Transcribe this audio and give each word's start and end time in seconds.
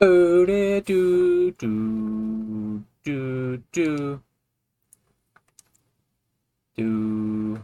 Do 0.00 0.46
do 0.46 0.80
do 1.52 2.84
do 3.04 3.62
do 3.70 4.22
do. 6.74 7.60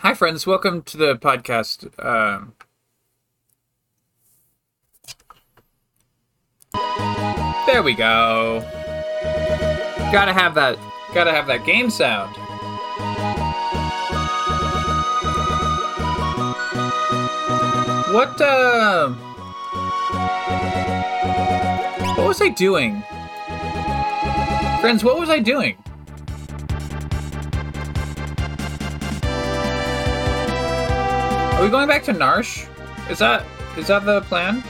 Hi, 0.00 0.12
friends. 0.12 0.46
Welcome 0.46 0.82
to 0.82 0.98
the 0.98 1.14
podcast. 1.14 1.88
Um, 2.04 2.52
there 7.64 7.82
we 7.82 7.94
go. 7.94 8.60
Gotta 10.12 10.34
have 10.34 10.54
that. 10.56 10.76
Gotta 11.14 11.32
have 11.32 11.46
that 11.46 11.64
game 11.64 11.88
sound. 11.88 12.36
What, 18.12 18.38
uh. 18.42 19.08
What 22.14 22.28
was 22.28 22.42
I 22.42 22.50
doing? 22.50 23.02
Friends, 24.82 25.02
what 25.02 25.18
was 25.18 25.30
I 25.30 25.38
doing? 25.38 25.76
Are 31.54 31.62
we 31.62 31.70
going 31.70 31.88
back 31.88 32.04
to 32.04 32.12
Narshe? 32.12 32.68
Is 33.08 33.20
that 33.20 33.46
is 33.78 33.86
that 33.86 34.04
the 34.04 34.20
plan? 34.20 34.62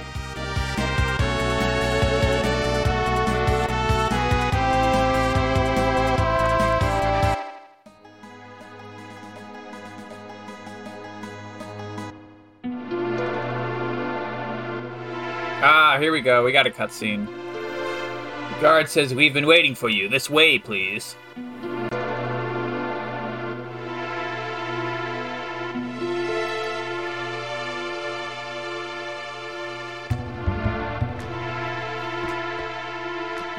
Here 16.02 16.10
we 16.10 16.20
go. 16.20 16.42
We 16.42 16.50
got 16.50 16.66
a 16.66 16.70
cutscene. 16.70 17.26
The 17.26 18.60
guard 18.60 18.88
says 18.88 19.14
we've 19.14 19.32
been 19.32 19.46
waiting 19.46 19.76
for 19.76 19.88
you. 19.88 20.08
This 20.08 20.28
way, 20.28 20.58
please. 20.58 21.14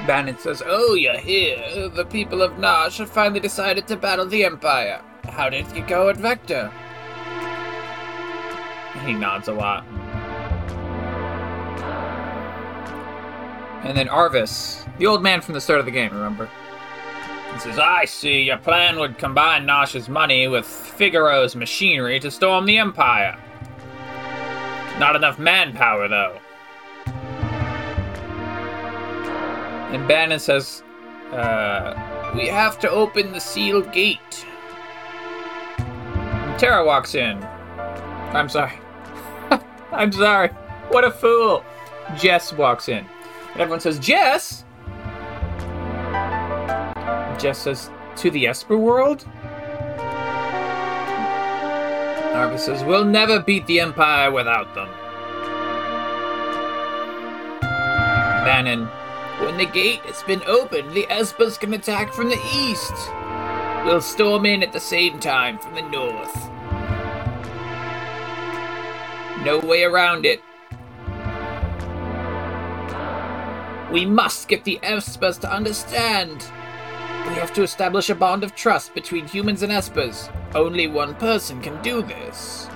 Bannon 0.06 0.38
says, 0.38 0.62
Oh, 0.66 0.96
you're 0.96 1.18
here. 1.18 1.88
The 1.88 2.04
people 2.04 2.42
of 2.42 2.52
Narshe 2.56 2.98
have 2.98 3.10
finally 3.10 3.40
decided 3.40 3.88
to 3.88 3.96
battle 3.96 4.26
the 4.26 4.44
Empire. 4.44 5.02
How 5.30 5.48
did 5.48 5.66
it 5.72 5.88
go 5.88 6.10
at 6.10 6.18
Vector? 6.18 6.70
He 9.06 9.14
nods 9.14 9.48
a 9.48 9.54
lot. 9.54 9.86
And 13.84 13.98
then 13.98 14.08
Arvis, 14.08 14.86
the 14.98 15.08
old 15.08 15.22
man 15.22 15.42
from 15.42 15.54
the 15.54 15.62
start 15.62 15.80
of 15.80 15.86
the 15.86 15.92
game, 15.92 16.12
remember? 16.12 16.50
He 17.54 17.60
says, 17.60 17.78
I 17.78 18.06
see 18.06 18.42
your 18.44 18.58
plan 18.58 18.98
would 18.98 19.18
combine 19.18 19.68
Narshe's 19.68 20.10
money 20.10 20.48
with 20.48 20.66
Figaro's 20.66 21.56
machinery 21.56 22.20
to 22.22 22.32
storm 22.32 22.66
the 22.66 22.78
Empire. 22.78 23.38
Not 25.00 25.16
enough 25.16 25.38
manpower, 25.38 26.08
though. 26.08 26.40
And 29.94 30.08
Bannon 30.08 30.40
says, 30.40 30.82
uh, 31.32 32.32
we 32.36 32.48
have 32.48 32.80
to 32.80 32.90
open 32.90 33.32
the 33.32 33.40
sealed 33.40 33.92
gate. 33.92 34.46
And 35.78 36.60
Terra 36.60 36.86
walks 36.86 37.16
in. 37.16 37.44
I'm 38.34 38.50
sorry. 38.50 38.74
I'm 39.92 40.12
sorry. 40.12 40.48
What 40.90 41.04
a 41.04 41.12
fool. 41.12 41.64
Jess 42.18 42.54
walks 42.54 42.90
in. 42.90 43.06
And 43.54 43.62
everyone 43.62 43.80
says, 43.80 44.00
Jess! 44.00 44.66
Jess 47.40 47.60
says, 47.60 47.90
to 48.16 48.32
the 48.32 48.48
Esper 48.48 48.78
world? 48.78 49.26
Arvis 52.34 52.60
says, 52.62 52.84
we'll 52.84 53.06
never 53.06 53.40
beat 53.40 53.68
the 53.68 53.80
Empire 53.80 54.32
without 54.32 54.74
them. 54.74 54.90
Bannon, 58.44 58.86
when 59.46 59.58
the 59.58 59.66
gate 59.66 60.02
has 60.02 60.24
been 60.24 60.42
opened, 60.48 60.94
the 60.94 61.06
Espers 61.10 61.60
can 61.60 61.74
attack 61.74 62.12
from 62.12 62.30
the 62.30 62.42
east. 62.56 62.94
We'll 63.86 64.02
storm 64.02 64.46
in 64.46 64.64
at 64.64 64.74
the 64.74 64.80
same 64.80 65.20
time 65.20 65.60
from 65.60 65.76
the 65.76 65.82
north. 65.82 66.50
No 69.44 69.60
way 69.60 69.84
around 69.84 70.26
it. 70.26 70.42
We 73.94 74.08
must 74.08 74.48
get 74.48 74.64
the 74.64 74.80
Espers 74.82 75.40
to 75.42 75.54
understand. 75.54 76.40
We 77.28 77.36
have 77.36 77.54
to 77.54 77.62
establish 77.62 78.10
a 78.10 78.16
bond 78.16 78.44
of 78.44 78.56
trust 78.56 78.96
between 78.96 79.28
humans 79.28 79.62
and 79.62 79.72
Espers. 79.72 80.34
Only 80.56 80.88
one 80.88 81.14
person 81.14 81.62
can 81.62 81.80
do 81.84 82.02
this. 82.02 82.68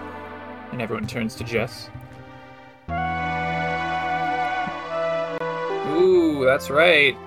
And 0.72 0.80
everyone 0.80 1.08
turns 1.08 1.34
to 1.38 1.44
Jess. 1.44 1.90
Ooh, 5.98 6.46
that's 6.46 6.70
right. 6.70 7.18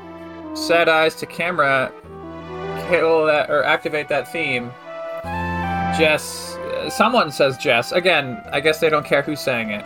Set 0.54 0.88
eyes 0.88 1.16
to 1.16 1.26
camera. 1.26 1.92
Kill 2.88 3.26
that 3.26 3.50
or 3.50 3.64
activate 3.64 4.06
that 4.06 4.30
theme. 4.30 4.70
Jess. 5.98 6.54
Uh, 6.54 6.88
someone 6.90 7.32
says 7.32 7.58
Jess. 7.58 7.90
Again, 7.90 8.40
I 8.52 8.60
guess 8.60 8.78
they 8.78 8.88
don't 8.88 9.04
care 9.04 9.22
who 9.22 9.34
sang 9.34 9.70
it. 9.70 9.84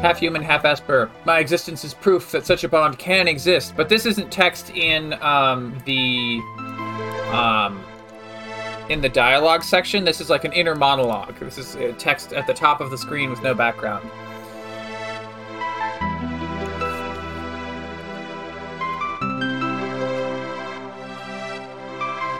Half 0.00 0.18
human, 0.18 0.42
half 0.42 0.64
Esper. 0.64 1.10
My 1.24 1.38
existence 1.38 1.84
is 1.84 1.92
proof 1.92 2.30
that 2.32 2.46
such 2.46 2.64
a 2.64 2.68
bond 2.68 2.98
can 2.98 3.28
exist, 3.28 3.74
but 3.76 3.88
this 3.88 4.06
isn't 4.06 4.30
text 4.30 4.70
in 4.70 5.12
um, 5.22 5.76
the 5.84 6.40
um, 7.32 7.84
in 8.88 9.00
the 9.00 9.08
dialogue 9.08 9.62
section. 9.62 10.04
This 10.04 10.20
is 10.20 10.30
like 10.30 10.44
an 10.44 10.52
inner 10.52 10.74
monologue. 10.74 11.38
This 11.38 11.58
is 11.58 11.76
text 11.98 12.32
at 12.32 12.46
the 12.46 12.54
top 12.54 12.80
of 12.80 12.90
the 12.90 12.98
screen 12.98 13.30
with 13.30 13.42
no 13.42 13.54
background. 13.54 14.08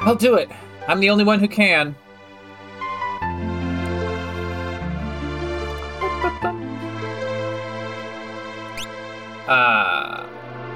I'll 0.03 0.17
do 0.17 0.37
it. 0.37 0.51
I'm 0.89 0.99
the 0.99 1.11
only 1.11 1.25
one 1.25 1.41
who 1.41 1.47
can. 1.47 1.95
Uh, 9.51 10.29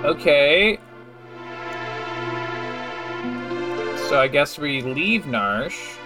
okay. 0.02 0.80
So 4.08 4.18
I 4.18 4.26
guess 4.26 4.58
we 4.58 4.82
leave 4.82 5.26
Narshe. 5.26 5.96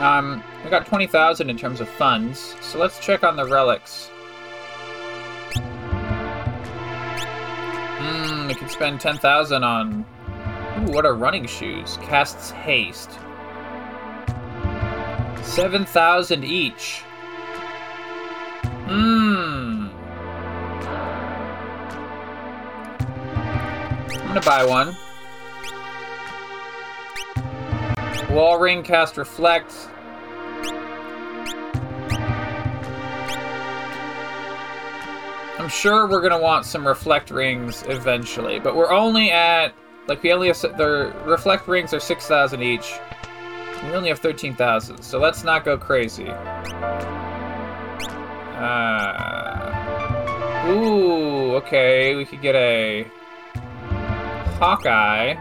Um, 0.00 0.44
we 0.62 0.70
got 0.70 0.86
20,000 0.86 1.50
in 1.50 1.58
terms 1.58 1.80
of 1.80 1.88
funds, 1.88 2.54
so 2.60 2.78
let's 2.78 3.00
check 3.00 3.24
on 3.24 3.34
the 3.34 3.44
relics. 3.44 4.06
Hmm, 7.98 8.46
we 8.46 8.54
can 8.54 8.68
spend 8.68 9.00
10,000 9.00 9.64
on... 9.64 10.06
Ooh, 10.78 10.92
what 10.92 11.04
are 11.04 11.16
running 11.16 11.46
shoes? 11.46 11.96
Casts 12.00 12.52
haste. 12.52 13.10
7,000 15.42 16.44
each. 16.44 17.02
Hmm. 18.88 19.88
I'm 24.10 24.28
gonna 24.28 24.40
buy 24.40 24.64
one. 24.64 24.96
Wall 28.34 28.58
ring 28.58 28.82
cast 28.82 29.18
reflect. 29.18 29.74
I'm 35.58 35.68
sure 35.68 36.08
we're 36.08 36.22
gonna 36.22 36.40
want 36.40 36.64
some 36.64 36.86
reflect 36.86 37.30
rings 37.30 37.84
eventually, 37.88 38.58
but 38.58 38.74
we're 38.74 38.90
only 38.90 39.30
at 39.30 39.74
like 40.06 40.22
we 40.22 40.32
only 40.32 40.48
have 40.48 40.58
the 40.62 41.12
reflect 41.26 41.68
rings 41.68 41.92
are 41.92 42.00
six 42.00 42.26
thousand 42.26 42.62
each. 42.62 42.94
We 43.84 43.92
only 43.92 44.08
have 44.08 44.20
thirteen 44.20 44.54
thousand, 44.54 45.02
so 45.02 45.18
let's 45.18 45.44
not 45.44 45.66
go 45.66 45.76
crazy. 45.76 46.32
Uh, 48.58 49.74
ooh, 50.68 51.54
okay, 51.56 52.14
we 52.16 52.24
could 52.24 52.42
get 52.42 52.54
a 52.56 53.06
Hawkeye, 54.58 55.34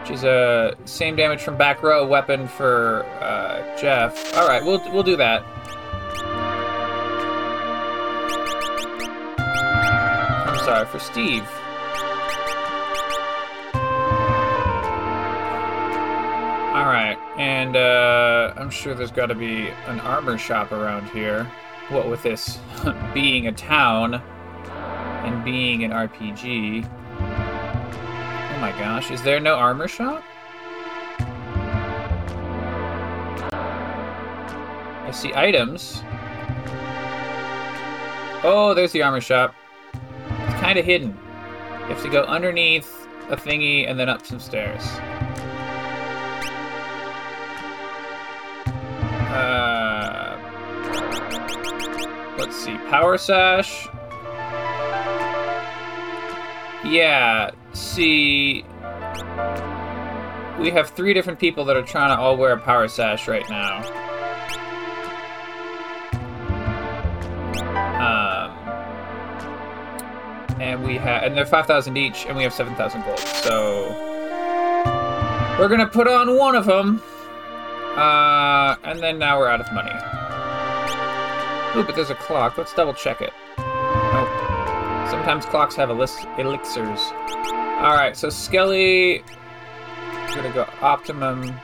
which 0.00 0.10
is 0.10 0.24
a 0.24 0.76
same 0.84 1.14
damage 1.14 1.40
from 1.40 1.56
back 1.56 1.82
row 1.82 2.04
weapon 2.06 2.48
for 2.48 3.04
uh, 3.20 3.76
Jeff. 3.80 4.36
All 4.36 4.48
right, 4.48 4.64
we'll 4.64 4.80
we'll 4.92 5.04
do 5.04 5.16
that. 5.16 5.44
I'm 10.48 10.58
sorry 10.58 10.86
for 10.86 10.98
Steve. 10.98 11.48
And 17.70 17.76
uh, 17.76 18.52
I'm 18.56 18.68
sure 18.68 18.96
there's 18.96 19.12
got 19.12 19.26
to 19.26 19.36
be 19.36 19.68
an 19.86 20.00
armor 20.00 20.36
shop 20.36 20.72
around 20.72 21.08
here. 21.10 21.44
What 21.90 22.10
with 22.10 22.20
this 22.20 22.58
being 23.14 23.46
a 23.46 23.52
town 23.52 24.14
and 24.14 25.44
being 25.44 25.84
an 25.84 25.92
RPG. 25.92 26.84
Oh 27.20 28.58
my 28.60 28.72
gosh, 28.72 29.12
is 29.12 29.22
there 29.22 29.38
no 29.38 29.54
armor 29.54 29.86
shop? 29.86 30.24
I 33.52 35.10
see 35.12 35.32
items. 35.32 36.02
Oh, 38.42 38.72
there's 38.74 38.90
the 38.90 39.02
armor 39.02 39.20
shop. 39.20 39.54
It's 39.94 40.60
kind 40.60 40.76
of 40.76 40.84
hidden. 40.84 41.16
You 41.82 41.94
have 41.94 42.02
to 42.02 42.10
go 42.10 42.24
underneath 42.24 42.92
a 43.28 43.36
thingy 43.36 43.88
and 43.88 43.96
then 43.96 44.08
up 44.08 44.26
some 44.26 44.40
stairs. 44.40 44.82
Let's 52.50 52.64
see. 52.64 52.76
Power 52.90 53.16
Sash. 53.16 53.86
Yeah, 56.84 57.52
see. 57.72 58.64
We 60.58 60.70
have 60.70 60.90
three 60.90 61.14
different 61.14 61.38
people 61.38 61.64
that 61.66 61.76
are 61.76 61.82
trying 61.82 62.10
to 62.10 62.20
all 62.20 62.36
wear 62.36 62.52
a 62.54 62.58
Power 62.58 62.88
Sash 62.88 63.28
right 63.28 63.48
now. 63.48 63.78
Um, 68.00 68.50
and 70.60 70.82
we 70.84 70.96
have, 70.96 71.22
and 71.22 71.36
they're 71.36 71.46
5,000 71.46 71.96
each, 71.96 72.26
and 72.26 72.36
we 72.36 72.42
have 72.42 72.52
7,000 72.52 73.04
gold. 73.04 73.18
So 73.20 73.90
we're 75.56 75.68
gonna 75.68 75.86
put 75.86 76.08
on 76.08 76.36
one 76.36 76.56
of 76.56 76.66
them. 76.66 77.00
Uh, 77.96 78.74
and 78.82 78.98
then 78.98 79.20
now 79.20 79.38
we're 79.38 79.48
out 79.48 79.60
of 79.60 79.72
money. 79.72 80.19
Ooh, 81.76 81.84
but 81.84 81.94
there's 81.94 82.10
a 82.10 82.16
clock. 82.16 82.58
Let's 82.58 82.74
double 82.74 82.94
check 82.94 83.20
it. 83.20 83.32
Oh. 83.58 85.06
Sometimes 85.10 85.46
clocks 85.46 85.76
have 85.76 85.90
elis- 85.90 86.26
elixirs. 86.38 87.00
Alright, 87.80 88.16
so 88.16 88.28
Skelly. 88.28 89.22
Gonna 90.34 90.52
go 90.52 90.66
optimum. 90.80 91.54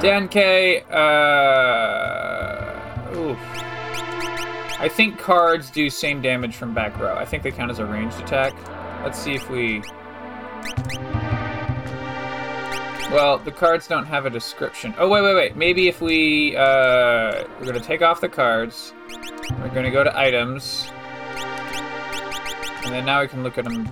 Dan 0.00 0.28
K. 0.28 0.82
Uh. 0.90 0.96
Oof. 3.16 3.38
I 4.78 4.88
think 4.88 5.18
cards 5.18 5.70
do 5.70 5.88
same 5.88 6.20
damage 6.20 6.54
from 6.54 6.74
back 6.74 6.98
row. 6.98 7.14
I 7.16 7.24
think 7.24 7.42
they 7.42 7.50
count 7.50 7.70
as 7.70 7.78
a 7.78 7.86
ranged 7.86 8.20
attack. 8.20 8.54
Let's 9.02 9.18
see 9.18 9.34
if 9.34 9.48
we. 9.48 9.82
Well, 13.10 13.38
the 13.38 13.52
cards 13.52 13.86
don't 13.86 14.04
have 14.04 14.26
a 14.26 14.30
description. 14.30 14.94
Oh, 14.98 15.08
wait, 15.08 15.22
wait, 15.22 15.34
wait. 15.34 15.56
Maybe 15.56 15.88
if 15.88 16.00
we, 16.00 16.56
uh, 16.56 17.44
we're 17.58 17.66
gonna 17.66 17.80
take 17.80 18.02
off 18.02 18.20
the 18.20 18.28
cards. 18.28 18.92
We're 19.60 19.68
gonna 19.68 19.90
go 19.90 20.04
to 20.04 20.18
items. 20.18 20.90
And 22.84 22.94
then 22.94 23.06
now 23.06 23.20
we 23.20 23.28
can 23.28 23.42
look 23.42 23.58
at 23.58 23.64
them. 23.64 23.88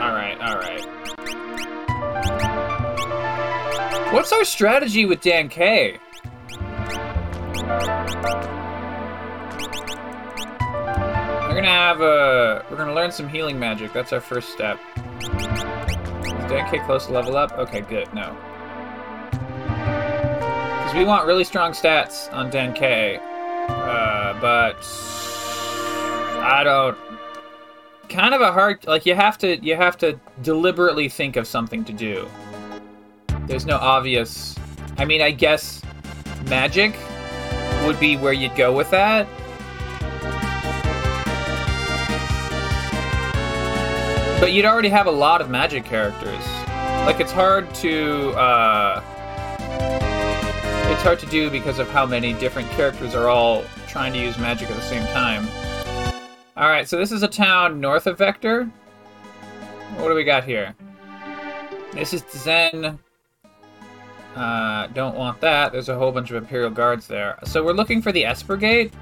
Alright, 0.00 0.40
alright. 0.40 0.86
What's 4.12 4.32
our 4.32 4.44
strategy 4.44 5.04
with 5.06 5.20
Dan 5.20 5.48
K? 5.48 5.98
We're 11.50 11.56
gonna 11.56 11.68
have 11.68 12.00
a. 12.00 12.64
We're 12.70 12.76
gonna 12.76 12.94
learn 12.94 13.12
some 13.12 13.28
healing 13.28 13.58
magic. 13.58 13.92
That's 13.92 14.12
our 14.12 14.20
first 14.20 14.50
step. 14.50 14.78
Is 16.50 16.54
Dan 16.54 16.68
K 16.68 16.80
close 16.80 17.06
to 17.06 17.12
level 17.12 17.36
up? 17.36 17.52
Okay, 17.52 17.80
good. 17.82 18.12
No. 18.12 18.36
Because 19.30 20.94
we 20.96 21.04
want 21.04 21.24
really 21.24 21.44
strong 21.44 21.70
stats 21.70 22.32
on 22.32 22.50
Dan 22.50 22.74
K. 22.74 23.20
Uh, 23.68 24.36
but. 24.40 24.74
I 26.42 26.62
don't. 26.64 26.98
Kind 28.08 28.34
of 28.34 28.40
a 28.40 28.50
hard. 28.50 28.84
Like, 28.84 29.06
you 29.06 29.14
have 29.14 29.38
to. 29.38 29.64
You 29.64 29.76
have 29.76 29.96
to 29.98 30.18
deliberately 30.42 31.08
think 31.08 31.36
of 31.36 31.46
something 31.46 31.84
to 31.84 31.92
do. 31.92 32.28
There's 33.46 33.64
no 33.64 33.76
obvious. 33.76 34.56
I 34.98 35.04
mean, 35.04 35.22
I 35.22 35.30
guess 35.30 35.80
magic 36.46 36.96
would 37.86 38.00
be 38.00 38.16
where 38.16 38.32
you'd 38.32 38.56
go 38.56 38.74
with 38.76 38.90
that. 38.90 39.28
But 44.40 44.54
you'd 44.54 44.64
already 44.64 44.88
have 44.88 45.06
a 45.06 45.10
lot 45.10 45.42
of 45.42 45.50
magic 45.50 45.84
characters. 45.84 46.44
Like 47.04 47.20
it's 47.20 47.30
hard 47.30 47.72
to 47.76 48.30
uh, 48.30 49.02
it's 50.90 51.02
hard 51.02 51.18
to 51.18 51.26
do 51.26 51.50
because 51.50 51.78
of 51.78 51.90
how 51.90 52.06
many 52.06 52.32
different 52.32 52.70
characters 52.70 53.14
are 53.14 53.28
all 53.28 53.64
trying 53.86 54.14
to 54.14 54.18
use 54.18 54.38
magic 54.38 54.70
at 54.70 54.76
the 54.76 54.82
same 54.82 55.06
time. 55.08 55.46
All 56.56 56.68
right, 56.68 56.88
so 56.88 56.96
this 56.96 57.12
is 57.12 57.22
a 57.22 57.28
town 57.28 57.80
north 57.80 58.06
of 58.06 58.16
Vector. 58.16 58.64
What 59.96 60.08
do 60.08 60.14
we 60.14 60.24
got 60.24 60.44
here? 60.44 60.74
This 61.92 62.14
is 62.14 62.24
Zen. 62.30 62.98
Uh, 64.34 64.86
don't 64.88 65.16
want 65.16 65.40
that. 65.40 65.72
There's 65.72 65.90
a 65.90 65.98
whole 65.98 66.12
bunch 66.12 66.30
of 66.30 66.36
Imperial 66.36 66.70
Guards 66.70 67.06
there. 67.06 67.38
So 67.44 67.64
we're 67.64 67.72
looking 67.72 68.00
for 68.00 68.10
the 68.10 68.24
Esper 68.24 68.56
Gate. 68.56 68.92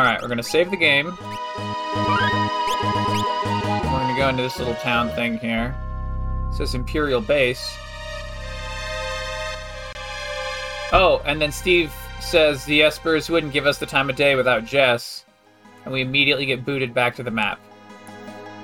Alright, 0.00 0.22
we're 0.22 0.28
gonna 0.28 0.42
save 0.42 0.70
the 0.70 0.78
game. 0.78 1.08
We're 1.08 1.12
gonna 3.84 4.16
go 4.16 4.30
into 4.30 4.42
this 4.42 4.58
little 4.58 4.74
town 4.76 5.10
thing 5.10 5.36
here. 5.36 5.76
It 6.48 6.54
says 6.54 6.74
Imperial 6.74 7.20
Base. 7.20 7.76
Oh, 10.94 11.20
and 11.26 11.38
then 11.38 11.52
Steve 11.52 11.92
says 12.18 12.64
the 12.64 12.80
Espers 12.80 13.28
wouldn't 13.28 13.52
give 13.52 13.66
us 13.66 13.76
the 13.76 13.84
time 13.84 14.08
of 14.08 14.16
day 14.16 14.36
without 14.36 14.64
Jess, 14.64 15.26
and 15.84 15.92
we 15.92 16.00
immediately 16.00 16.46
get 16.46 16.64
booted 16.64 16.94
back 16.94 17.14
to 17.16 17.22
the 17.22 17.30
map. 17.30 17.60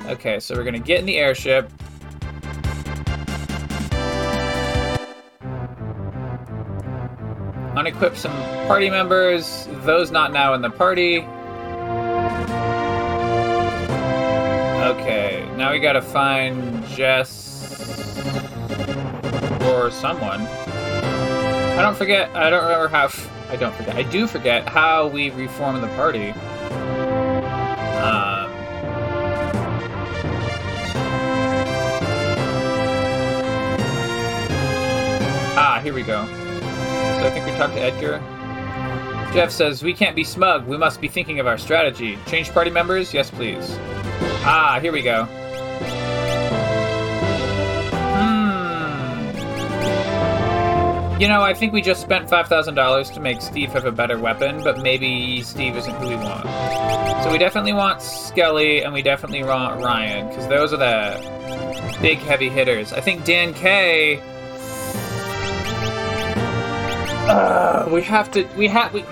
Okay, 0.07 0.41
so 0.41 0.55
we're 0.55 0.65
gonna 0.65 0.79
get 0.79 1.01
in 1.01 1.05
the 1.05 1.19
airship. 1.19 1.71
Unequip 7.77 8.17
some 8.17 8.33
party 8.67 8.89
members, 8.89 9.69
those 9.87 10.11
not 10.11 10.33
now 10.33 10.53
in 10.55 10.61
the 10.61 10.71
party. 10.71 11.21
Okay, 14.83 15.49
now 15.57 15.71
we 15.73 15.79
gotta 15.79 16.03
find 16.03 16.85
Jess 16.89 17.71
or 19.63 19.91
someone. 19.91 20.41
I 20.43 21.83
don't 21.83 21.97
forget. 21.97 22.35
I 22.35 22.51
don't 22.51 22.65
remember 22.65 22.89
how. 22.89 23.09
I 23.49 23.57
don't 23.57 23.75
forget. 23.75 23.95
I 23.95 24.03
do 24.03 24.27
forget 24.27 24.69
how 24.69 25.07
we 25.07 25.31
reform 25.31 25.81
the 25.81 25.89
party. 25.89 26.31
Um, 28.01 28.51
ah, 35.57 35.81
here 35.83 35.95
we 35.95 36.03
go. 36.03 36.27
So 36.27 37.27
I 37.27 37.31
think 37.33 37.47
we 37.47 37.53
talked 37.53 37.75
to 37.75 37.81
Edgar. 37.81 38.36
Jeff 39.37 39.51
says 39.51 39.83
we 39.83 39.93
can't 39.93 40.17
be 40.17 40.25
smug. 40.25 40.67
We 40.67 40.79
must 40.79 40.99
be 40.99 41.09
thinking 41.09 41.41
of 41.41 41.47
our 41.47 41.59
strategy. 41.59 42.19
Change 42.27 42.51
party 42.53 42.71
members? 42.71 43.13
Yes, 43.13 43.31
please. 43.31 43.77
Ah, 44.49 44.79
here 44.81 44.93
we 44.93 45.03
go. 45.03 45.25
Hmm. 48.15 48.41
You 51.21 51.29
know, 51.29 51.43
I 51.43 51.53
think 51.53 51.75
we 51.75 51.83
just 51.83 52.01
spent 52.01 52.31
$5,000 52.31 53.13
to 53.13 53.21
make 53.21 53.43
Steve 53.43 53.73
have 53.73 53.85
a 53.85 53.93
better 53.93 54.19
weapon, 54.19 54.65
but 54.65 54.79
maybe 54.81 55.43
Steve 55.43 55.77
isn't 55.77 55.95
who 55.97 56.09
we 56.09 56.17
want. 56.17 56.45
So 57.23 57.31
we 57.31 57.37
definitely 57.37 57.75
want 57.75 58.01
Skelly, 58.01 58.85
and 58.85 58.95
we 58.95 59.03
definitely 59.03 59.45
want 59.45 59.83
Ryan, 59.83 60.29
because 60.29 60.49
those 60.49 60.73
are 60.73 60.79
the 60.79 61.99
big 62.01 62.17
heavy 62.21 62.49
hitters. 62.49 62.95
I 62.95 63.03
think 63.03 63.27
Dan 63.27 63.53
K. 63.53 64.19
Uh, 67.29 67.89
we 67.93 68.03
have 68.03 68.31
to. 68.33 68.45
We 68.57 68.69
have. 68.69 68.93
We. 68.93 69.03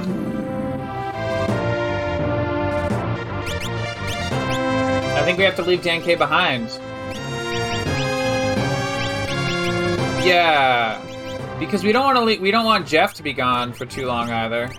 I 5.17 5.23
think 5.25 5.39
we 5.39 5.45
have 5.45 5.57
to 5.57 5.63
leave 5.63 5.83
Dan 5.83 6.03
K 6.03 6.15
behind. 6.15 6.69
Yeah 10.25 11.05
because 11.59 11.85
we 11.85 11.93
don't 11.93 12.05
want 12.05 12.17
to 12.17 12.25
le- 12.25 12.41
we 12.41 12.51
don't 12.51 12.65
want 12.65 12.87
Jeff 12.87 13.15
to 13.15 13.23
be 13.23 13.33
gone 13.33 13.73
for 13.73 13.87
too 13.87 14.07
long 14.07 14.31
either. 14.31 14.71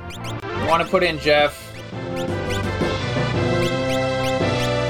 We 0.44 0.68
want 0.68 0.84
to 0.84 0.90
put 0.90 1.04
in 1.04 1.20
Jeff, 1.20 1.74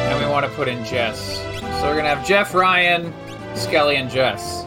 and 0.06 0.20
we 0.20 0.26
want 0.30 0.46
to 0.46 0.52
put 0.54 0.68
in 0.68 0.84
Jess. 0.86 1.38
So 1.80 1.84
we're 1.84 1.96
gonna 1.96 2.10
have 2.10 2.26
Jeff, 2.26 2.54
Ryan, 2.54 3.14
Skelly, 3.56 3.96
and 3.98 4.10
Jess. 4.10 4.64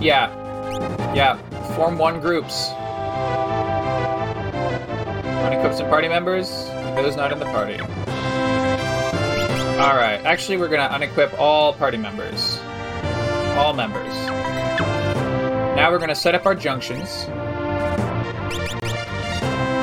Yeah. 0.00 0.43
Yeah. 1.14 1.36
Form 1.76 1.96
one 1.96 2.20
groups. 2.20 2.70
Unequip 5.44 5.76
some 5.76 5.88
party 5.88 6.08
members. 6.08 6.48
Those 6.96 7.14
not 7.16 7.30
in 7.30 7.38
the 7.38 7.44
party. 7.46 7.80
Alright. 9.80 10.24
Actually, 10.24 10.56
we're 10.56 10.68
gonna 10.68 10.88
unequip 10.88 11.38
all 11.38 11.72
party 11.72 11.98
members. 11.98 12.58
All 13.56 13.72
members. 13.74 14.12
Now 15.76 15.92
we're 15.92 16.00
gonna 16.00 16.16
set 16.16 16.34
up 16.34 16.46
our 16.46 16.54
junctions. 16.56 17.26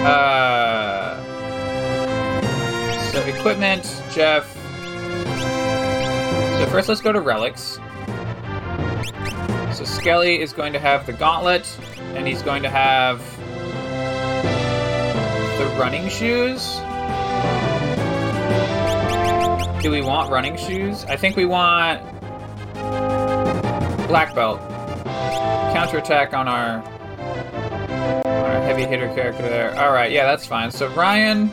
Uh, 0.03 1.15
so 3.11 3.21
equipment, 3.21 4.03
Jeff. 4.11 4.53
So 6.57 6.67
first 6.71 6.89
let's 6.89 7.00
go 7.00 7.13
to 7.13 7.21
relics. 7.21 7.79
So 9.81 9.85
Skelly 9.85 10.39
is 10.39 10.53
going 10.53 10.73
to 10.73 10.79
have 10.79 11.07
the 11.07 11.13
gauntlet, 11.13 11.67
and 12.13 12.27
he's 12.27 12.43
going 12.43 12.61
to 12.61 12.69
have 12.69 13.17
the 15.57 15.65
running 15.79 16.07
shoes. 16.07 16.75
Do 19.81 19.89
we 19.89 20.03
want 20.03 20.29
running 20.29 20.55
shoes? 20.55 21.03
I 21.05 21.15
think 21.15 21.35
we 21.35 21.45
want 21.45 22.00
black 24.07 24.35
belt. 24.35 24.59
Counterattack 25.73 26.35
on 26.35 26.47
our 26.47 26.83
our 28.25 28.61
heavy 28.61 28.83
hitter 28.83 29.07
character 29.15 29.41
there. 29.41 29.75
Alright, 29.75 30.11
yeah, 30.11 30.27
that's 30.27 30.45
fine. 30.45 30.69
So 30.69 30.93
Ryan 30.93 31.50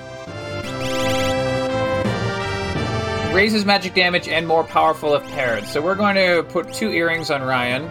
raises 3.34 3.64
magic 3.64 3.94
damage 3.94 4.28
and 4.28 4.46
more 4.46 4.64
powerful 4.64 5.14
if 5.14 5.22
paired. 5.28 5.64
So 5.64 5.80
we're 5.80 5.94
going 5.94 6.16
to 6.16 6.42
put 6.50 6.74
two 6.74 6.90
earrings 6.90 7.30
on 7.30 7.40
Ryan. 7.40 7.88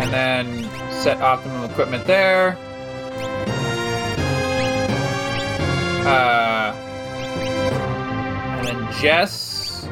And 0.00 0.12
then 0.12 0.64
set 0.90 1.20
optimum 1.20 1.64
equipment 1.70 2.06
there. 2.06 2.56
Uh, 6.06 6.72
and 8.58 8.66
then 8.66 8.92
Jess. 9.00 9.84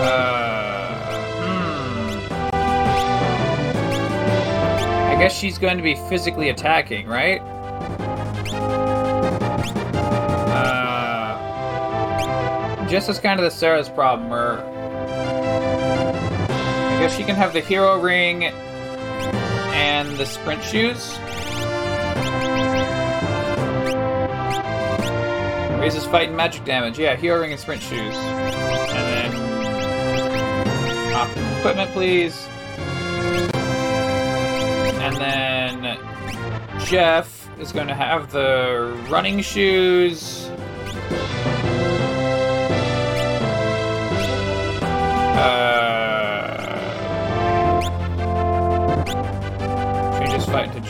Uh, 0.00 0.94
hmm. 1.40 2.34
I 5.10 5.16
guess 5.18 5.36
she's 5.36 5.58
going 5.58 5.76
to 5.76 5.82
be 5.82 5.96
physically 6.08 6.50
attacking, 6.50 7.08
right? 7.08 7.42
Uh, 12.88 12.96
as 12.96 13.20
kind 13.20 13.38
of 13.38 13.44
the 13.44 13.50
Sarah's 13.50 13.90
problem, 13.90 14.30
where 14.30 14.64
I 16.88 17.00
guess 17.00 17.14
she 17.14 17.22
can 17.22 17.36
have 17.36 17.52
the 17.52 17.60
hero 17.60 18.00
ring 18.00 18.44
and 18.44 20.16
the 20.16 20.24
sprint 20.24 20.64
shoes. 20.64 21.18
Raises 25.78 26.06
fight 26.06 26.28
and 26.28 26.36
magic 26.36 26.64
damage. 26.64 26.98
Yeah, 26.98 27.14
hero 27.14 27.40
ring 27.40 27.52
and 27.52 27.60
sprint 27.60 27.82
shoes. 27.82 28.16
And 28.16 29.34
then 29.34 29.34
equipment, 31.58 31.90
please. 31.90 32.48
And 34.98 35.16
then 35.16 35.98
Jeff 36.86 37.50
is 37.60 37.70
going 37.70 37.88
to 37.88 37.94
have 37.94 38.32
the 38.32 38.98
running 39.10 39.42
shoes. 39.42 40.47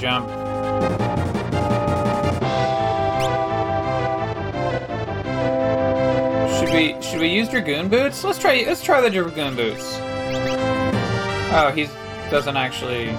Jump. 0.01 0.29
Should 6.59 6.73
we 6.75 7.03
should 7.03 7.21
we 7.21 7.29
use 7.29 7.49
dragoon 7.49 7.89
boots? 7.89 8.23
Let's 8.25 8.39
try 8.39 8.65
let's 8.67 8.83
try 8.83 9.01
the 9.01 9.11
dragoon 9.11 9.57
boots. 9.57 9.99
Oh, 11.51 11.73
he 11.75 11.89
doesn't 12.31 12.57
actually. 12.57 13.11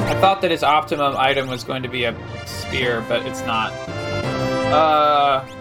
I 0.00 0.20
thought 0.20 0.40
that 0.42 0.50
his 0.50 0.62
optimum 0.62 1.14
item 1.16 1.48
was 1.48 1.62
going 1.62 1.82
to 1.82 1.88
be 1.88 2.04
a 2.04 2.14
spear, 2.46 3.04
but 3.08 3.24
it's 3.26 3.42
not. 3.42 3.72
Uh. 4.72 5.57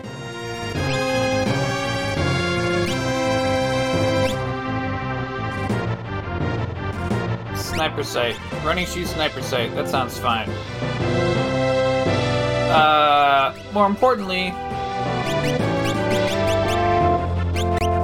Sniper 7.77 8.03
sight. 8.03 8.35
Running 8.65 8.87
shoe 8.87 9.05
sniper 9.05 9.43
sight. 9.43 9.75
That 9.75 9.87
sounds 9.87 10.17
fine. 10.17 10.49
Uh, 12.73 13.53
more 13.71 13.85
importantly, 13.85 14.49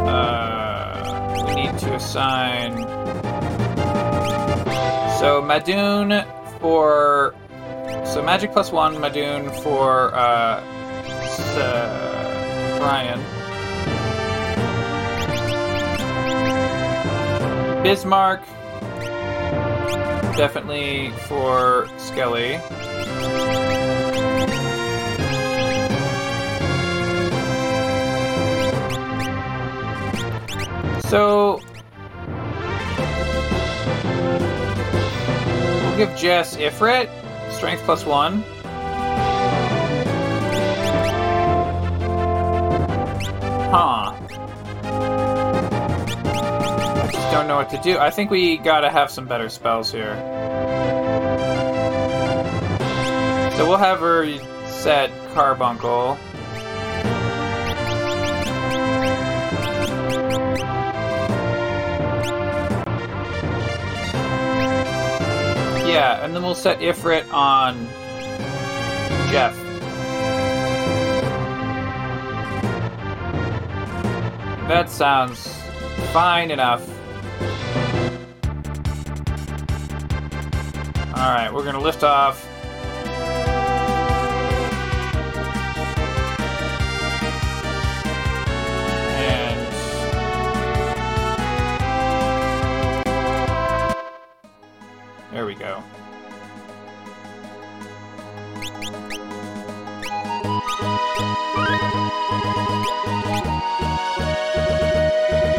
uh, 0.06 1.44
we 1.48 1.56
need 1.56 1.76
to 1.80 1.96
assign. 1.96 2.84
So 5.18 5.42
Maduin 5.42 6.24
for. 6.60 7.34
So 8.06 8.22
magic 8.22 8.52
plus 8.52 8.72
one, 8.72 8.98
Maduin 8.98 9.50
for 9.64 10.14
uh, 10.14 10.62
uh, 11.58 12.78
Brian. 12.78 13.20
Bismarck, 17.82 18.44
definitely 20.36 21.12
for 21.28 21.88
Skelly. 21.98 22.60
So 31.10 31.62
we'll 35.84 35.98
give 35.98 36.16
Jess 36.18 36.58
Ifrit 36.58 37.10
strength 37.54 37.84
plus 37.84 38.04
one. 38.06 38.44
Huh. 43.70 44.13
Don't 47.34 47.48
know 47.48 47.56
what 47.56 47.72
to 47.72 47.82
do. 47.82 47.98
I 47.98 48.12
think 48.12 48.30
we 48.30 48.58
gotta 48.58 48.92
have 48.92 49.10
some 49.10 49.26
better 49.26 49.50
spells 49.50 49.92
here. 49.92 50.16
So 53.58 53.68
we'll 53.68 53.78
have 53.78 54.02
her 54.02 54.38
set 54.68 55.10
Carbuncle. 55.34 56.16
Yeah, 65.88 66.24
and 66.24 66.36
then 66.36 66.44
we'll 66.44 66.54
set 66.54 66.80
Ifrit 66.82 67.34
on 67.34 67.88
Jeff. 69.32 69.56
That 74.68 74.88
sounds 74.92 75.48
fine 76.12 76.52
enough. 76.52 76.93
Alright, 81.24 81.54
we're 81.54 81.64
gonna 81.64 81.80
lift 81.80 82.04
off. 82.04 82.46
And 89.18 89.74
there 95.32 95.46
we 95.46 95.56
go. 95.56 95.82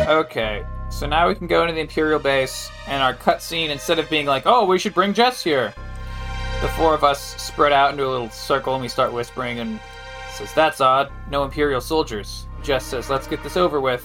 Okay, 0.06 0.62
so 0.90 1.06
now 1.06 1.26
we 1.26 1.35
can 1.35 1.47
go 1.47 1.62
into 1.62 1.73
the 1.73 1.80
Imperial 1.80 2.18
base, 2.18 2.71
and 2.86 3.02
our 3.02 3.14
cutscene, 3.14 3.70
instead 3.70 3.98
of 3.98 4.08
being 4.10 4.26
like, 4.26 4.42
oh, 4.46 4.64
we 4.64 4.78
should 4.78 4.94
bring 4.94 5.14
Jess 5.14 5.42
here, 5.42 5.72
the 6.60 6.68
four 6.68 6.94
of 6.94 7.04
us 7.04 7.40
spread 7.42 7.72
out 7.72 7.90
into 7.90 8.06
a 8.06 8.10
little 8.10 8.30
circle 8.30 8.74
and 8.74 8.82
we 8.82 8.88
start 8.88 9.12
whispering 9.12 9.60
and 9.60 9.80
says, 10.30 10.52
that's 10.54 10.80
odd, 10.80 11.10
no 11.30 11.44
Imperial 11.44 11.80
soldiers. 11.80 12.46
Jess 12.62 12.84
says, 12.84 13.10
let's 13.10 13.26
get 13.26 13.42
this 13.42 13.56
over 13.56 13.80
with. 13.80 14.02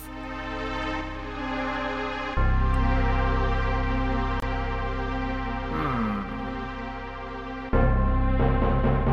Hmm. 5.71 6.19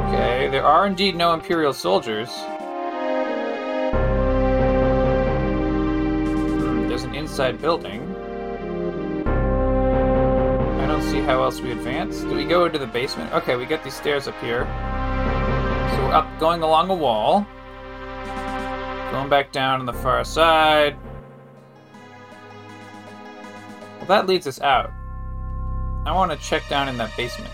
Okay, 0.09 0.49
there 0.49 0.65
are 0.65 0.87
indeed 0.87 1.17
no 1.17 1.33
Imperial 1.33 1.73
soldiers. 1.73 2.31
Hmm, 6.53 6.89
there's 6.89 7.05
an 7.05 7.15
inside 7.15 7.61
building. 7.61 8.06
How 11.27 11.43
else 11.43 11.61
we 11.61 11.73
advance. 11.73 12.21
Do 12.21 12.37
we 12.37 12.45
go 12.45 12.67
into 12.67 12.79
the 12.79 12.87
basement? 12.87 13.33
Okay, 13.33 13.57
we 13.57 13.67
got 13.67 13.83
these 13.83 13.95
stairs 13.95 14.29
up 14.29 14.41
here. 14.41 14.63
So 15.91 16.05
we're 16.05 16.15
up, 16.15 16.39
going 16.39 16.63
along 16.63 16.89
a 16.89 16.95
wall. 16.95 17.45
Going 19.11 19.29
back 19.29 19.51
down 19.51 19.81
on 19.81 19.87
the 19.87 19.93
far 19.93 20.23
side. 20.25 20.97
Well, 23.97 24.07
that 24.07 24.29
leads 24.29 24.47
us 24.47 24.61
out. 24.61 24.93
I 26.07 26.13
want 26.13 26.31
to 26.31 26.39
check 26.39 26.63
down 26.69 26.89
in 26.89 26.97
that 26.99 27.11
basement. 27.17 27.51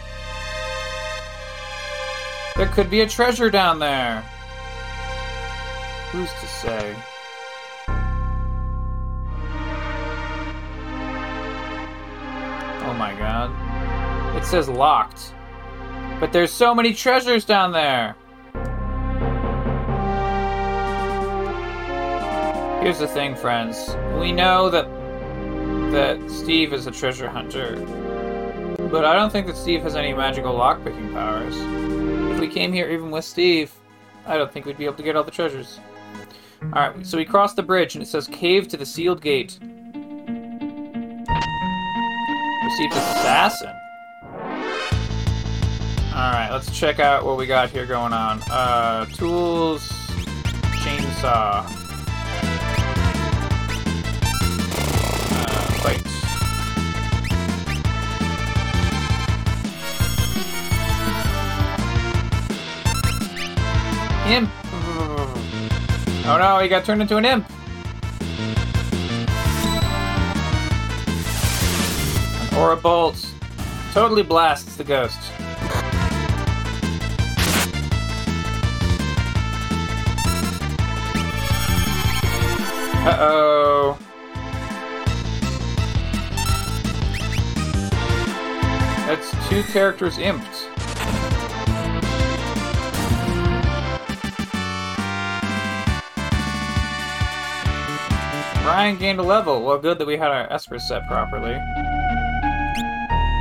There 2.56 2.66
could 2.74 2.90
be 2.90 3.00
a 3.00 3.08
treasure 3.08 3.48
down 3.48 3.78
there. 3.78 4.20
Who's 6.10 6.30
to 6.30 6.46
say? 6.46 6.94
Oh 12.84 12.94
my 12.98 13.14
god. 13.14 13.61
It 14.42 14.46
says 14.46 14.68
locked. 14.68 15.32
But 16.18 16.32
there's 16.32 16.52
so 16.52 16.74
many 16.74 16.92
treasures 16.92 17.44
down 17.44 17.70
there. 17.70 18.16
Here's 22.82 22.98
the 22.98 23.06
thing, 23.06 23.36
friends. 23.36 23.96
We 24.18 24.32
know 24.32 24.68
that 24.68 24.88
that 25.92 26.28
Steve 26.28 26.72
is 26.72 26.88
a 26.88 26.90
treasure 26.90 27.28
hunter. 27.28 27.76
But 28.90 29.04
I 29.04 29.14
don't 29.14 29.30
think 29.30 29.46
that 29.46 29.56
Steve 29.56 29.82
has 29.82 29.94
any 29.94 30.12
magical 30.12 30.54
lockpicking 30.54 31.12
powers. 31.12 31.54
If 32.34 32.40
we 32.40 32.48
came 32.48 32.72
here 32.72 32.90
even 32.90 33.12
with 33.12 33.24
Steve, 33.24 33.72
I 34.26 34.36
don't 34.36 34.52
think 34.52 34.66
we'd 34.66 34.76
be 34.76 34.86
able 34.86 34.96
to 34.96 35.04
get 35.04 35.14
all 35.14 35.22
the 35.22 35.30
treasures. 35.30 35.78
Alright, 36.64 37.06
so 37.06 37.16
we 37.16 37.24
cross 37.24 37.54
the 37.54 37.62
bridge 37.62 37.94
and 37.94 38.02
it 38.02 38.06
says 38.06 38.26
cave 38.26 38.66
to 38.68 38.76
the 38.76 38.86
sealed 38.86 39.20
gate. 39.20 39.56
Received 42.64 42.92
assassin. 42.92 43.72
Alright, 46.22 46.52
let's 46.52 46.70
check 46.70 47.00
out 47.00 47.24
what 47.24 47.36
we 47.36 47.46
got 47.46 47.70
here 47.70 47.84
going 47.84 48.12
on. 48.12 48.40
Uh, 48.48 49.06
tools, 49.06 49.88
chainsaw. 50.78 51.64
Uh. 51.66 51.78
Imp. 64.28 64.48
Oh 66.24 66.38
no, 66.38 66.60
he 66.60 66.68
got 66.68 66.84
turned 66.84 67.02
into 67.02 67.16
an 67.16 67.24
imp. 67.24 67.50
Aura 72.56 72.76
bolt 72.76 73.28
totally 73.92 74.22
blasts 74.22 74.76
the 74.76 74.84
ghost. 74.84 75.18
Uh 83.04 83.16
oh. 83.18 83.98
That's 89.06 89.48
two 89.48 89.64
characters 89.64 90.18
imped. 90.18 90.68
Ryan 98.64 98.96
gained 98.96 99.18
a 99.18 99.22
level. 99.24 99.64
Well, 99.64 99.78
good 99.78 99.98
that 99.98 100.06
we 100.06 100.16
had 100.16 100.30
our 100.30 100.50
Esper 100.52 100.78
set 100.78 101.06
properly. 101.08 101.54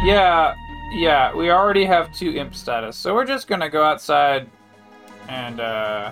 Yeah, 0.03 0.55
yeah, 0.93 1.35
we 1.35 1.51
already 1.51 1.85
have 1.85 2.11
two 2.11 2.31
imp 2.31 2.55
status, 2.55 2.97
so 2.97 3.13
we're 3.13 3.25
just 3.25 3.47
gonna 3.47 3.69
go 3.69 3.83
outside 3.83 4.49
and, 5.29 5.59
uh... 5.59 6.11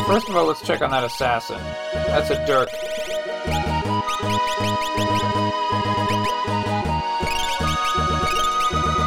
Well, 0.00 0.08
first 0.08 0.30
of 0.30 0.36
all, 0.36 0.46
let's 0.46 0.62
check 0.62 0.80
on 0.80 0.90
that 0.92 1.04
assassin. 1.04 1.60
That's 1.92 2.30
a 2.30 2.46
Dirk. 2.46 2.70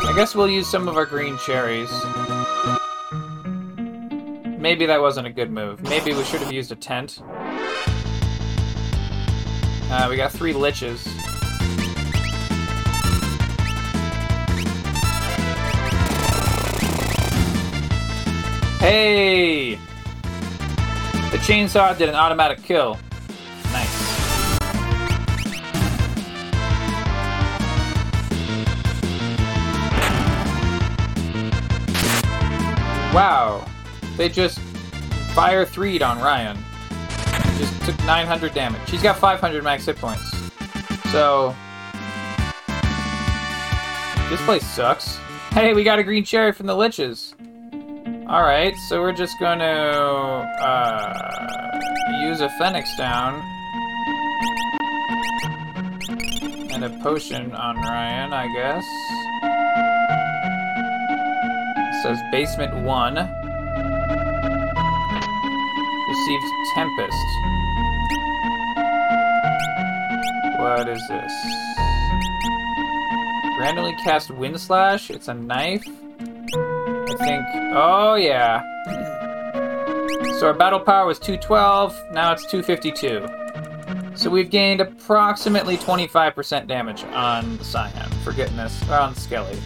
I 0.06 0.14
guess 0.16 0.36
we'll 0.36 0.52
use 0.52 0.70
some 0.70 0.88
of 0.88 0.96
our 0.96 1.08
green 1.08 1.40
cherries. 1.40 1.90
Maybe 4.60 4.86
that 4.86 5.02
wasn't 5.02 5.26
a 5.26 5.32
good 5.32 5.50
move. 5.50 5.82
Maybe 5.82 6.14
we 6.14 6.24
should 6.26 6.42
have 6.42 6.54
used 6.54 6.72
a 6.72 6.76
tent. 6.76 7.24
Uh, 9.90 10.08
we 10.12 10.16
got 10.16 10.32
three 10.32 10.54
liches. 10.54 11.08
Hey! 18.80 19.80
The 21.34 21.40
chainsaw 21.40 21.98
did 21.98 22.10
an 22.10 22.16
automatic 22.16 22.62
kill. 22.62 22.96
Nice. 23.72 24.60
Wow. 33.12 33.66
They 34.16 34.30
just 34.30 34.60
fire 35.34 35.66
3'd 35.66 36.04
on 36.04 36.22
Ryan. 36.22 36.56
Just 37.58 37.82
took 37.82 37.98
900 38.06 38.54
damage. 38.54 38.88
She's 38.88 39.02
got 39.02 39.18
500 39.18 39.64
max 39.64 39.88
hit 39.88 39.98
points. 39.98 40.38
So. 41.12 41.56
This 44.30 44.40
place 44.46 44.64
sucks. 44.68 45.18
Hey, 45.50 45.74
we 45.74 45.84
got 45.84 45.98
a 45.98 46.04
green 46.04 46.24
cherry 46.24 46.52
from 46.52 46.68
the 46.68 46.76
Liches. 46.76 47.34
Alright, 48.28 48.78
so 48.78 49.02
we're 49.02 49.12
just 49.12 49.38
gonna 49.38 49.66
uh, 49.66 51.82
use 52.22 52.40
a 52.40 52.48
Phoenix 52.58 52.96
down. 52.96 53.42
And 56.72 56.86
a 56.86 56.90
potion 57.04 57.54
on 57.54 57.76
Ryan, 57.76 58.32
I 58.32 58.48
guess. 58.54 58.86
It 61.90 61.96
says 62.02 62.22
basement 62.32 62.74
1. 62.74 63.16
Received 66.08 66.46
Tempest. 66.76 67.28
What 70.60 70.88
is 70.88 71.06
this? 71.10 71.34
Randomly 73.60 73.98
cast 74.02 74.32
Wind 74.32 74.62
Slash. 74.62 75.10
It's 75.10 75.28
a 75.28 75.34
knife. 75.34 75.86
Think. 77.24 77.46
Oh, 77.74 78.16
yeah. 78.16 78.62
So 80.40 80.48
our 80.48 80.54
battle 80.54 80.80
power 80.80 81.06
was 81.06 81.20
212, 81.20 82.12
now 82.12 82.34
it's 82.34 82.46
252. 82.46 83.26
So 84.16 84.30
we've 84.30 84.50
gained 84.50 84.82
approximately 84.82 85.78
25% 85.78 86.68
damage 86.68 87.04
on 87.06 87.58
the 87.58 87.64
Cyan 87.64 88.10
for 88.24 88.34
getting 88.34 88.58
this, 88.58 88.84
or 88.90 88.96
on 88.96 89.16
Skelly. 89.16 89.58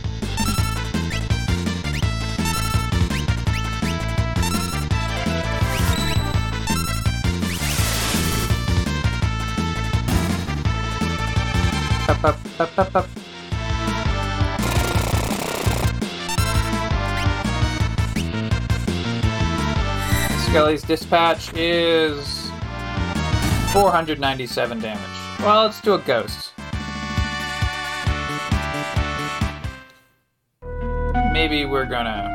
Up, 12.08 12.24
up, 12.24 12.60
up, 12.60 12.80
up, 12.80 12.96
up. 12.96 13.27
Skelly's 20.48 20.82
dispatch 20.82 21.54
is 21.56 22.50
497 23.74 24.80
damage. 24.80 25.02
Well, 25.42 25.64
let's 25.64 25.82
do 25.82 25.96
a 25.96 26.00
ghost. 26.00 26.54
Maybe 31.34 31.66
we're 31.66 31.86
gonna. 31.86 32.32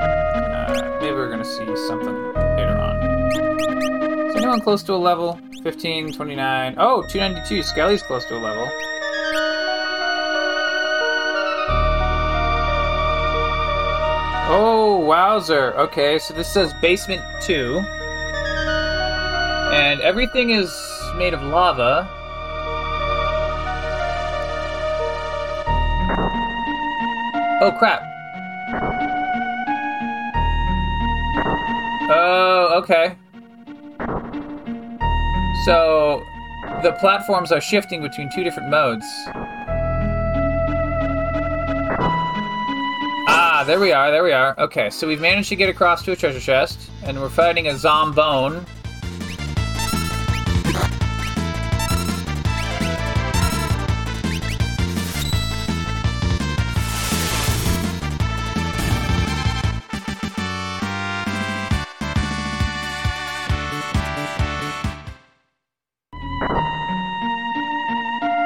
Uh, 0.00 0.98
maybe 1.00 1.12
we're 1.12 1.28
gonna 1.28 1.44
see 1.44 1.66
something 1.88 2.14
later 2.34 2.78
on. 2.78 4.28
Is 4.28 4.36
anyone 4.36 4.60
close 4.60 4.84
to 4.84 4.92
a 4.92 4.94
level? 4.94 5.40
15, 5.64 6.12
29. 6.12 6.76
Oh, 6.78 7.02
292. 7.10 7.64
Skelly's 7.64 8.02
close 8.02 8.24
to 8.26 8.36
a 8.36 8.40
level. 8.40 8.70
Oh, 14.48 15.00
wowzer. 15.04 15.74
Okay, 15.76 16.20
so 16.20 16.32
this 16.32 16.46
says 16.52 16.72
basement 16.74 17.20
2. 17.42 17.78
And 19.72 20.00
everything 20.02 20.50
is 20.50 20.72
made 21.16 21.34
of 21.34 21.42
lava. 21.42 22.08
Oh, 27.60 27.72
crap. 27.76 28.02
Oh, 32.08 32.80
okay. 32.82 33.16
So 35.64 36.22
the 36.84 36.92
platforms 37.00 37.50
are 37.50 37.60
shifting 37.60 38.00
between 38.00 38.30
two 38.32 38.44
different 38.44 38.70
modes. 38.70 39.04
There 43.66 43.80
we 43.80 43.90
are, 43.90 44.12
there 44.12 44.22
we 44.22 44.30
are. 44.30 44.54
Okay, 44.58 44.90
so 44.90 45.08
we've 45.08 45.20
managed 45.20 45.48
to 45.48 45.56
get 45.56 45.68
across 45.68 46.04
to 46.04 46.12
a 46.12 46.16
treasure 46.16 46.38
chest, 46.38 46.88
and 47.02 47.20
we're 47.20 47.28
fighting 47.28 47.66
a 47.66 47.72
zombone. 47.72 48.64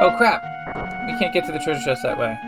Oh 0.02 0.14
crap! 0.16 0.42
We 1.06 1.18
can't 1.18 1.34
get 1.34 1.44
to 1.44 1.52
the 1.52 1.58
treasure 1.58 1.84
chest 1.84 2.02
that 2.04 2.18
way. 2.18 2.38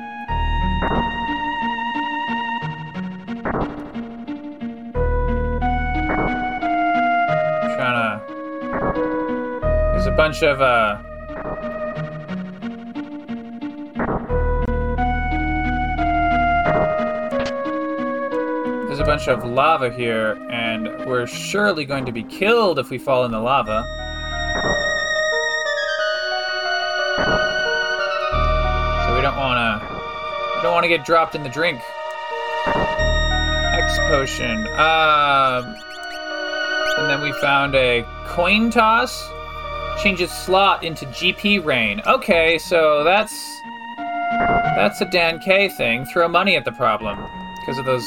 A 10.12 10.16
bunch 10.16 10.42
of 10.42 10.60
uh. 10.60 10.98
There's 18.88 19.00
a 19.00 19.04
bunch 19.04 19.28
of 19.28 19.44
lava 19.44 19.90
here, 19.90 20.36
and 20.50 20.88
we're 21.06 21.26
surely 21.26 21.86
going 21.86 22.04
to 22.04 22.12
be 22.12 22.24
killed 22.24 22.78
if 22.78 22.90
we 22.90 22.98
fall 22.98 23.24
in 23.24 23.30
the 23.30 23.40
lava. 23.40 23.84
So 29.06 29.14
we 29.16 29.22
don't 29.22 29.38
want 29.38 29.56
to. 29.58 29.94
We 30.56 30.62
don't 30.62 30.74
want 30.74 30.84
to 30.84 30.88
get 30.88 31.06
dropped 31.06 31.34
in 31.34 31.42
the 31.42 31.48
drink. 31.48 31.80
X 32.66 33.98
potion. 34.10 34.66
Um. 34.76 35.74
And 36.98 37.08
then 37.08 37.22
we 37.22 37.32
found 37.40 37.74
a 37.74 38.04
coin 38.26 38.68
toss. 38.68 39.32
Changes 40.02 40.32
slot 40.32 40.82
into 40.82 41.06
GP 41.06 41.64
rain. 41.64 42.00
Okay, 42.06 42.58
so 42.58 43.04
that's 43.04 43.62
that's 44.74 45.00
a 45.00 45.04
Dan 45.04 45.38
K 45.38 45.68
thing. 45.68 46.04
Throw 46.06 46.26
money 46.26 46.56
at 46.56 46.64
the 46.64 46.72
problem 46.72 47.24
because 47.60 47.78
of 47.78 47.84
those 47.84 48.02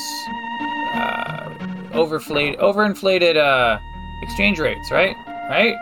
uh, 0.94 1.50
overflate, 1.94 2.60
overinflated 2.60 3.38
uh, 3.38 3.80
exchange 4.24 4.60
rates, 4.60 4.92
right? 4.92 5.16
Right? 5.50 5.76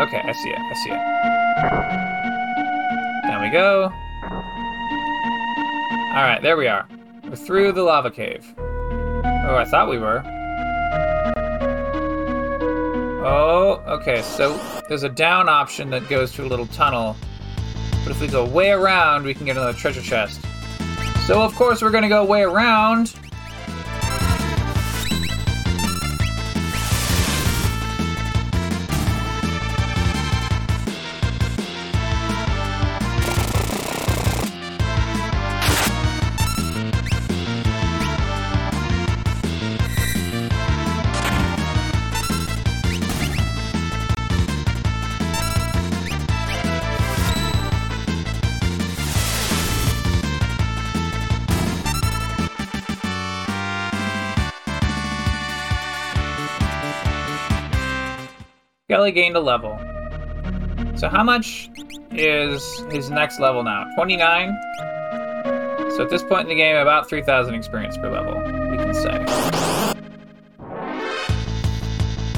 Okay. 0.00 0.18
Okay, 0.18 0.22
I 0.24 0.32
see 0.32 0.48
it. 0.48 0.58
I 0.58 0.74
see 0.82 0.90
it. 0.90 1.00
Down 3.28 3.42
we 3.42 3.50
go. 3.50 3.92
All 6.14 6.22
right, 6.22 6.40
there 6.40 6.56
we 6.56 6.68
are. 6.68 6.88
We're 7.34 7.46
through 7.46 7.72
the 7.72 7.82
lava 7.82 8.12
cave. 8.12 8.54
Oh, 8.56 9.56
I 9.58 9.64
thought 9.64 9.88
we 9.90 9.98
were. 9.98 10.22
Oh, 13.26 13.82
okay, 13.88 14.22
so 14.22 14.56
there's 14.88 15.02
a 15.02 15.08
down 15.08 15.48
option 15.48 15.90
that 15.90 16.08
goes 16.08 16.30
to 16.34 16.44
a 16.44 16.46
little 16.46 16.68
tunnel. 16.68 17.16
But 18.04 18.12
if 18.12 18.20
we 18.20 18.28
go 18.28 18.44
way 18.44 18.70
around, 18.70 19.24
we 19.24 19.34
can 19.34 19.46
get 19.46 19.56
another 19.56 19.76
treasure 19.76 20.00
chest. 20.00 20.42
So, 21.26 21.42
of 21.42 21.52
course, 21.56 21.82
we're 21.82 21.90
gonna 21.90 22.08
go 22.08 22.24
way 22.24 22.42
around. 22.42 23.12
Gained 59.12 59.36
a 59.36 59.40
level. 59.40 59.78
So 60.96 61.08
how 61.08 61.22
much 61.22 61.70
is 62.12 62.78
his 62.90 63.10
next 63.10 63.40
level 63.40 63.62
now? 63.62 63.84
29? 63.94 64.56
So 65.96 66.02
at 66.02 66.10
this 66.10 66.22
point 66.22 66.42
in 66.42 66.48
the 66.48 66.54
game, 66.54 66.76
about 66.76 67.08
3,000 67.08 67.54
experience 67.54 67.96
per 67.96 68.10
level, 68.10 68.34
we 68.70 68.76
can 68.76 68.94
say. 68.94 69.24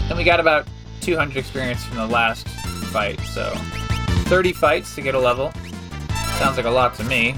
And 0.09 0.18
we 0.18 0.24
got 0.24 0.40
about 0.40 0.66
200 1.00 1.37
experience 1.37 1.85
from 1.85 1.96
the 1.96 2.07
last 2.07 2.48
fight, 2.92 3.20
so 3.20 3.55
30 4.26 4.52
fights 4.52 4.94
to 4.94 5.02
get 5.02 5.14
a 5.14 5.18
level. 5.18 5.52
Sounds 6.38 6.57
like 6.57 6.66
a 6.66 6.70
lot 6.70 6.94
to 6.96 7.05
me. 7.05 7.35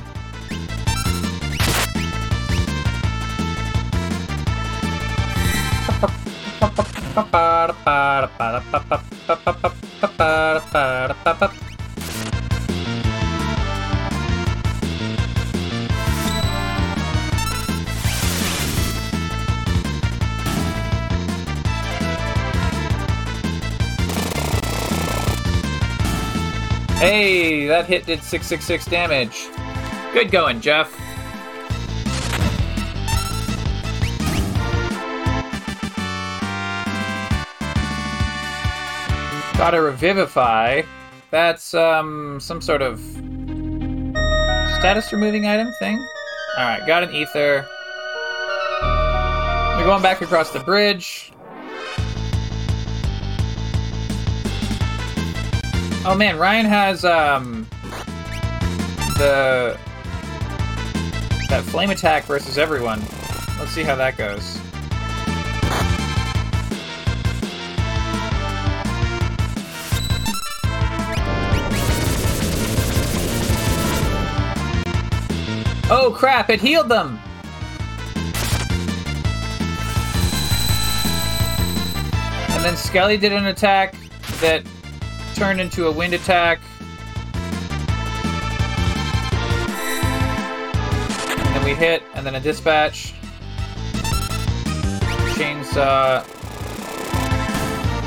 Hey, 26.98 27.66
that 27.68 27.87
hit 27.87 28.07
did 28.07 28.22
666 28.22 28.85
damage. 28.87 29.48
Good 30.12 30.31
going, 30.33 30.61
Jeff. 30.61 30.97
Got 39.58 39.74
a 39.74 39.82
revivify. 39.82 40.82
That's 41.32 41.74
um 41.74 42.38
some 42.38 42.62
sort 42.62 42.80
of 42.80 43.00
status 44.78 45.12
removing 45.12 45.48
item 45.48 45.72
thing. 45.80 45.98
All 46.56 46.64
right, 46.64 46.86
got 46.86 47.02
an 47.02 47.12
ether. 47.12 47.66
We're 49.76 49.84
going 49.84 50.00
back 50.00 50.22
across 50.22 50.50
the 50.50 50.60
bridge. 50.60 51.32
Oh 56.06 56.14
man, 56.16 56.38
Ryan 56.38 56.64
has 56.64 57.04
um 57.04 57.66
the 59.18 59.76
that 61.48 61.64
flame 61.64 61.90
attack 61.90 62.26
versus 62.26 62.58
everyone. 62.58 63.00
Let's 63.58 63.72
see 63.72 63.82
how 63.82 63.96
that 63.96 64.16
goes. 64.16 64.57
Oh 76.08 76.10
crap, 76.10 76.48
it 76.48 76.58
healed 76.58 76.88
them! 76.88 77.20
And 82.48 82.64
then 82.64 82.78
Skelly 82.78 83.18
did 83.18 83.34
an 83.34 83.44
attack 83.48 83.94
that 84.40 84.62
turned 85.34 85.60
into 85.60 85.86
a 85.86 85.92
wind 85.92 86.14
attack. 86.14 86.60
And 91.36 91.54
then 91.54 91.62
we 91.62 91.74
hit, 91.74 92.02
and 92.14 92.24
then 92.24 92.36
a 92.36 92.40
dispatch. 92.40 93.12
Chainsaw. 95.36 95.76
Uh, 95.76 96.24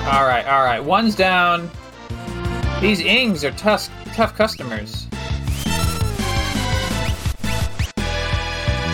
alright, 0.08 0.48
alright. 0.48 0.84
One's 0.84 1.14
down. 1.14 1.70
These 2.82 3.02
Ings 3.02 3.44
are 3.44 3.52
tough, 3.52 3.92
tough 4.16 4.36
customers. 4.36 5.06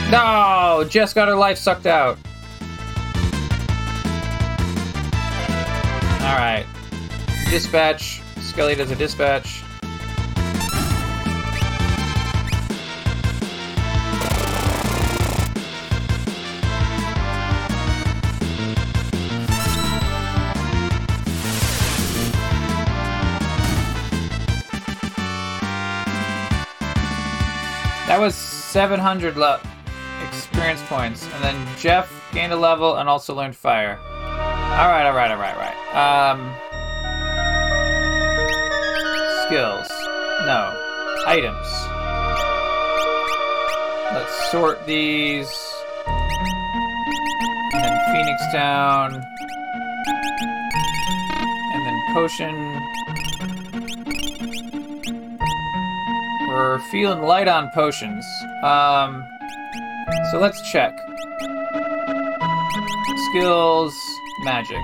No, 0.09 0.85
Jess 0.89 1.13
got 1.13 1.27
her 1.27 1.35
life 1.35 1.57
sucked 1.57 1.85
out. 1.85 2.17
All 6.21 6.35
right. 6.37 6.65
Dispatch. 7.49 8.21
Skelly 8.39 8.73
does 8.73 8.89
a 8.89 8.95
dispatch. 8.95 9.63
That 28.07 28.21
was 28.21 28.35
700 28.35 29.35
luck 29.35 29.65
experience 30.27 30.81
points, 30.87 31.23
and 31.33 31.43
then 31.43 31.67
Jeff 31.77 32.11
gained 32.33 32.53
a 32.53 32.57
level 32.57 32.95
and 32.95 33.07
also 33.09 33.35
learned 33.35 33.55
fire. 33.55 33.97
All 33.97 34.89
right, 34.89 35.05
all 35.05 35.15
right, 35.15 35.31
all 35.31 35.37
right, 35.37 35.55
all 35.55 35.61
right. 35.61 36.31
Um, 36.31 36.53
skills. 39.47 39.87
No. 40.45 40.73
Items. 41.25 41.67
Let's 44.13 44.51
sort 44.51 44.85
these. 44.85 45.49
And 47.73 47.83
then 47.83 47.97
Phoenix 48.13 48.43
down. 48.53 49.13
And 51.73 51.85
then 51.85 52.01
potion. 52.13 52.55
We're 56.47 56.79
feeling 56.91 57.21
light 57.23 57.47
on 57.47 57.69
potions. 57.73 58.25
Um, 58.63 59.23
so 60.31 60.39
let's 60.39 60.61
check. 60.71 60.97
Skills, 63.29 63.93
magic. 64.43 64.77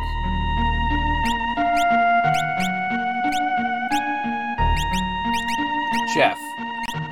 Jeff, 6.14 6.38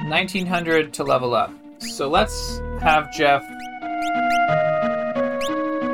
1900 0.06 0.94
to 0.94 1.04
level 1.04 1.34
up. 1.34 1.52
So 1.80 2.08
let's 2.08 2.62
have 2.82 3.12
Jeff 3.12 3.44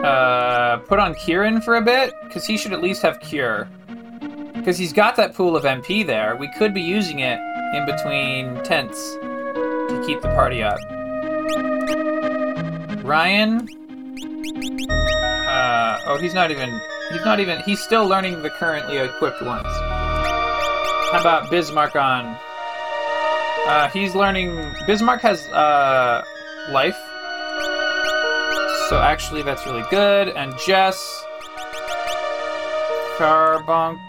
uh, 0.04 0.78
put 0.88 1.00
on 1.00 1.14
Kirin 1.16 1.64
for 1.64 1.76
a 1.76 1.82
bit, 1.82 2.14
because 2.24 2.46
he 2.46 2.58
should 2.58 2.74
at 2.74 2.82
least 2.82 3.02
have 3.02 3.20
Cure. 3.20 3.68
Because 4.54 4.78
he's 4.78 4.94
got 4.94 5.16
that 5.16 5.34
pool 5.34 5.56
of 5.56 5.64
MP 5.64 6.06
there. 6.06 6.36
We 6.36 6.50
could 6.58 6.74
be 6.74 6.82
using 6.82 7.20
it 7.20 7.40
in 7.76 7.86
between 7.86 8.64
tents 8.64 9.14
to 9.16 10.04
keep 10.06 10.22
the 10.22 10.30
party 10.30 10.64
up. 10.64 10.80
Ryan. 13.04 13.68
Uh, 14.90 16.00
oh, 16.08 16.18
he's 16.20 16.34
not 16.34 16.52
even. 16.52 16.70
He's 17.12 17.24
not 17.24 17.40
even. 17.40 17.62
He's 17.62 17.80
still 17.80 18.06
learning 18.06 18.42
the 18.44 18.50
currently 18.50 18.98
equipped 18.98 19.42
ones. 19.42 19.66
How 21.12 21.20
about 21.22 21.50
Bismarck 21.50 21.96
on? 21.96 22.38
Uh, 23.66 23.90
he's 23.90 24.14
learning. 24.14 24.74
Bismarck 24.88 25.22
has 25.22 25.48
uh, 25.50 26.24
life. 26.70 26.98
So 28.90 29.00
actually, 29.02 29.42
that's 29.42 29.66
really 29.66 29.84
good. 29.90 30.30
And 30.30 30.54
Jess. 30.66 30.98
Carbon. 33.18 34.00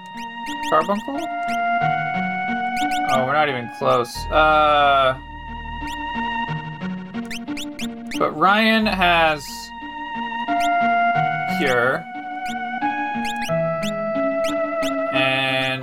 Carbuncle? 0.70 1.18
Oh, 3.10 3.24
we're 3.26 3.32
not 3.32 3.48
even 3.48 3.70
close. 3.78 4.14
Uh. 4.30 5.18
But 8.18 8.36
Ryan 8.36 8.84
has 8.86 9.46
cure. 11.58 12.04
And 15.12 15.82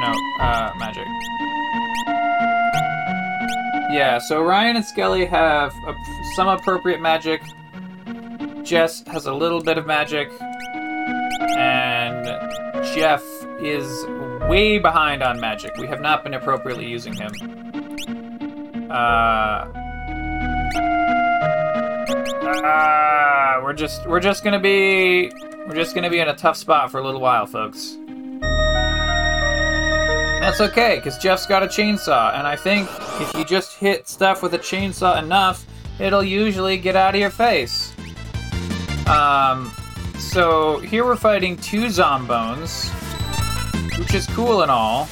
no, 0.00 0.12
uh 0.40 0.72
magic. 0.78 1.06
Yeah, 3.92 4.18
so 4.18 4.40
Ryan 4.40 4.76
and 4.76 4.84
Skelly 4.84 5.26
have 5.26 5.74
a, 5.86 5.94
some 6.36 6.48
appropriate 6.48 7.02
magic. 7.02 7.42
Jess 8.62 9.02
has 9.08 9.26
a 9.26 9.34
little 9.34 9.60
bit 9.60 9.76
of 9.76 9.86
magic. 9.86 10.30
And 11.58 12.24
Jeff 12.94 13.22
is 13.60 14.06
way 14.48 14.78
behind 14.78 15.22
on 15.22 15.38
magic. 15.38 15.76
We 15.76 15.86
have 15.88 16.00
not 16.00 16.24
been 16.24 16.32
appropriately 16.32 16.86
using 16.86 17.12
him. 17.12 17.30
Uh 18.90 19.79
Ah, 22.52 23.60
we're 23.62 23.72
just 23.72 24.06
we're 24.08 24.18
just 24.20 24.42
gonna 24.42 24.58
be 24.58 25.30
we're 25.68 25.74
just 25.74 25.94
gonna 25.94 26.10
be 26.10 26.18
in 26.18 26.28
a 26.28 26.34
tough 26.34 26.56
spot 26.56 26.90
for 26.90 26.98
a 26.98 27.04
little 27.04 27.20
while, 27.20 27.46
folks. 27.46 27.96
That's 30.40 30.60
okay, 30.60 30.96
because 30.96 31.16
Jeff's 31.18 31.46
got 31.46 31.62
a 31.62 31.66
chainsaw, 31.66 32.34
and 32.36 32.46
I 32.46 32.56
think 32.56 32.88
if 33.20 33.32
you 33.34 33.44
just 33.44 33.76
hit 33.76 34.08
stuff 34.08 34.42
with 34.42 34.54
a 34.54 34.58
chainsaw 34.58 35.22
enough, 35.22 35.64
it'll 36.00 36.24
usually 36.24 36.76
get 36.76 36.96
out 36.96 37.14
of 37.14 37.20
your 37.20 37.30
face. 37.30 37.92
Um, 39.06 39.70
so 40.18 40.78
here 40.80 41.04
we're 41.04 41.14
fighting 41.14 41.56
two 41.56 41.86
zombones, 41.86 42.88
which 43.96 44.14
is 44.14 44.26
cool 44.28 44.62
and 44.62 44.70
all. 44.72 45.08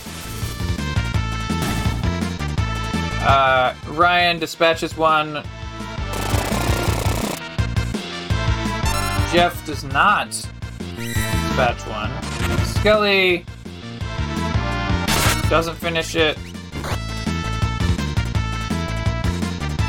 Uh, 3.21 3.75
Ryan 3.89 4.39
dispatches 4.39 4.97
one 4.97 5.45
Jeff 9.31 9.65
does 9.67 9.85
not 9.85 10.31
dispatch 10.97 11.87
one. 11.87 12.11
Skelly 12.65 13.45
doesn't 15.51 15.75
finish 15.75 16.17
it. 16.17 16.39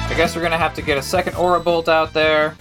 I 0.08 0.14
guess 0.18 0.36
we're 0.36 0.42
gonna 0.42 0.58
have 0.58 0.74
to 0.74 0.82
get 0.82 0.98
a 0.98 1.02
second 1.02 1.36
Aura 1.36 1.62
Bolt 1.62 1.88
out 1.88 2.12
there. 2.14 2.58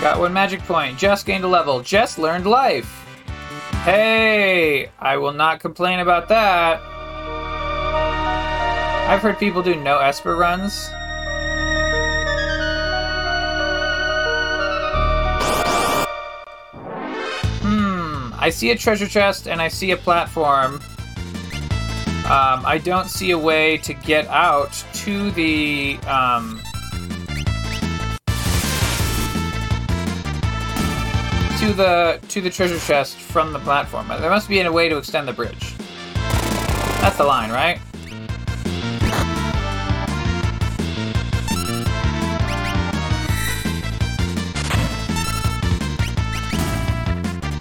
Got 0.00 0.18
one 0.18 0.32
magic 0.32 0.60
point. 0.62 0.98
Jess 0.98 1.22
gained 1.22 1.44
a 1.44 1.48
level. 1.48 1.80
Jess 1.80 2.18
learned 2.18 2.46
life. 2.46 2.86
Hey, 3.84 4.90
I 4.98 5.16
will 5.16 5.32
not 5.32 5.60
complain 5.60 6.00
about 6.00 6.28
that. 6.28 6.95
I've 9.06 9.22
heard 9.22 9.38
people 9.38 9.62
do 9.62 9.76
no 9.76 9.98
Esper 10.00 10.34
runs. 10.34 10.88
Hmm, 17.62 18.32
I 18.36 18.50
see 18.50 18.72
a 18.72 18.76
treasure 18.76 19.06
chest 19.06 19.46
and 19.46 19.62
I 19.62 19.68
see 19.68 19.92
a 19.92 19.96
platform. 19.96 20.82
Um, 22.26 22.66
I 22.66 22.80
don't 22.82 23.08
see 23.08 23.30
a 23.30 23.38
way 23.38 23.76
to 23.78 23.94
get 23.94 24.26
out 24.26 24.72
to 24.94 25.30
the 25.30 25.98
um, 26.08 26.60
to 31.60 31.72
the 31.72 32.20
to 32.28 32.40
the 32.40 32.50
treasure 32.50 32.80
chest 32.80 33.18
from 33.18 33.52
the 33.52 33.60
platform. 33.60 34.08
There 34.08 34.30
must 34.30 34.48
be 34.48 34.60
a 34.60 34.72
way 34.72 34.88
to 34.88 34.96
extend 34.96 35.28
the 35.28 35.32
bridge. 35.32 35.74
That's 37.00 37.18
the 37.18 37.24
line, 37.24 37.50
right? 37.52 37.78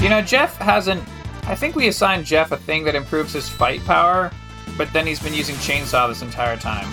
You 0.06 0.12
know, 0.12 0.22
Jeff 0.22 0.56
hasn't. 0.58 1.02
I 1.48 1.56
think 1.56 1.76
we 1.76 1.88
assigned 1.88 2.28
Jeff 2.28 2.52
a 2.52 2.58
thing 2.58 2.84
that 2.84 2.94
improves 2.94 3.34
his 3.34 3.50
fight 3.50 3.84
power, 3.86 4.32
but 4.78 4.94
then 4.94 5.08
he's 5.08 5.20
been 5.20 5.34
using 5.34 5.56
chainsaw 5.56 6.08
this 6.08 6.22
entire 6.22 6.58
time. 6.58 6.86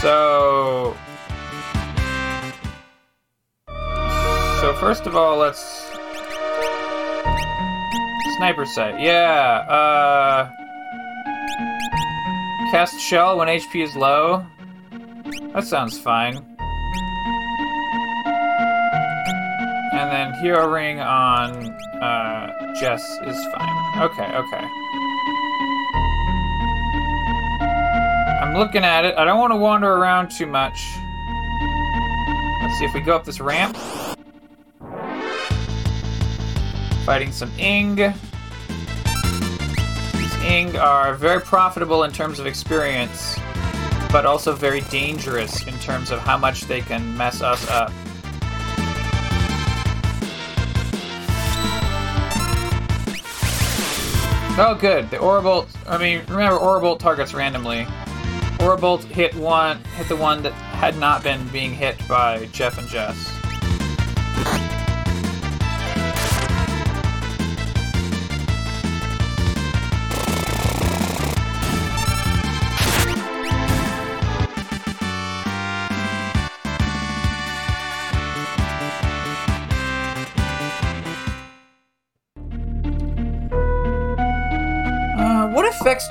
So. 0.00 0.96
So, 4.60 4.74
first 4.78 5.06
of 5.06 5.16
all, 5.16 5.38
let's. 5.38 5.90
Sniper 8.36 8.64
sight. 8.64 9.00
Yeah, 9.00 9.66
uh. 9.68 10.50
Cast 12.70 13.00
shell 13.00 13.38
when 13.38 13.48
HP 13.48 13.82
is 13.82 13.96
low. 13.96 14.46
That 15.52 15.64
sounds 15.64 15.98
fine. 15.98 16.49
And 20.30 20.38
hero 20.38 20.64
ring 20.68 21.00
on 21.00 21.72
uh, 22.00 22.74
Jess 22.78 23.02
is 23.26 23.44
fine. 23.46 24.00
Okay, 24.00 24.32
okay. 24.36 24.64
I'm 28.40 28.54
looking 28.54 28.84
at 28.84 29.04
it. 29.04 29.16
I 29.18 29.24
don't 29.24 29.40
want 29.40 29.50
to 29.52 29.56
wander 29.56 29.92
around 29.92 30.30
too 30.30 30.46
much. 30.46 30.78
Let's 32.62 32.78
see 32.78 32.84
if 32.84 32.94
we 32.94 33.00
go 33.00 33.16
up 33.16 33.24
this 33.24 33.40
ramp. 33.40 33.76
Fighting 37.04 37.32
some 37.32 37.50
Ing. 37.58 37.96
These 40.14 40.36
Ing 40.44 40.76
are 40.76 41.14
very 41.16 41.40
profitable 41.40 42.04
in 42.04 42.12
terms 42.12 42.38
of 42.38 42.46
experience, 42.46 43.36
but 44.12 44.24
also 44.26 44.54
very 44.54 44.82
dangerous 44.82 45.66
in 45.66 45.76
terms 45.80 46.12
of 46.12 46.20
how 46.20 46.38
much 46.38 46.60
they 46.62 46.82
can 46.82 47.16
mess 47.16 47.42
us 47.42 47.68
up. 47.68 47.90
Oh, 54.58 54.76
good. 54.78 55.08
The 55.10 55.16
Aurabolt. 55.16 55.68
I 55.86 55.96
mean, 55.96 56.20
remember, 56.28 56.58
Aurabolt 56.58 56.98
targets 56.98 57.32
randomly. 57.32 57.86
Aurabolt 58.58 59.04
hit 59.04 59.34
one, 59.34 59.82
hit 59.96 60.08
the 60.08 60.16
one 60.16 60.42
that 60.42 60.52
had 60.52 60.98
not 60.98 61.22
been 61.22 61.46
being 61.48 61.72
hit 61.72 61.96
by 62.06 62.46
Jeff 62.52 62.76
and 62.76 62.86
Jess. 62.88 63.29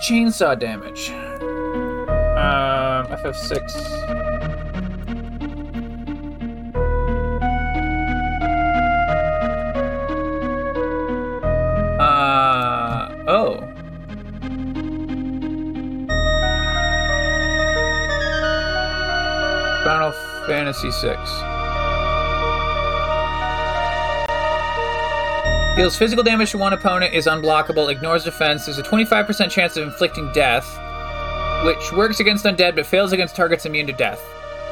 Chainsaw 0.09 0.57
damage? 0.57 1.11
Um, 2.35 3.05
FF6. 3.13 3.75
Uh, 11.99 13.13
oh. 13.27 13.59
Final 19.83 20.11
Fantasy 20.47 20.89
VI. 21.03 21.58
Deals 25.79 25.95
physical 25.95 26.25
damage 26.25 26.51
to 26.51 26.57
one 26.57 26.73
opponent, 26.73 27.13
is 27.13 27.25
unblockable, 27.25 27.89
ignores 27.89 28.25
defense, 28.25 28.65
there's 28.65 28.77
a 28.79 28.83
25% 28.83 29.49
chance 29.49 29.77
of 29.77 29.87
inflicting 29.87 30.29
death, 30.33 30.67
which 31.63 31.93
works 31.93 32.19
against 32.19 32.43
undead 32.43 32.75
but 32.75 32.85
fails 32.85 33.13
against 33.13 33.33
targets 33.33 33.65
immune 33.65 33.87
to 33.87 33.93
death. 33.93 34.21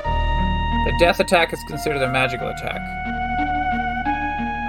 The 0.04 0.94
death 1.00 1.22
attack 1.22 1.54
is 1.54 1.64
considered 1.66 2.02
a 2.02 2.12
magical 2.12 2.50
attack. 2.50 2.82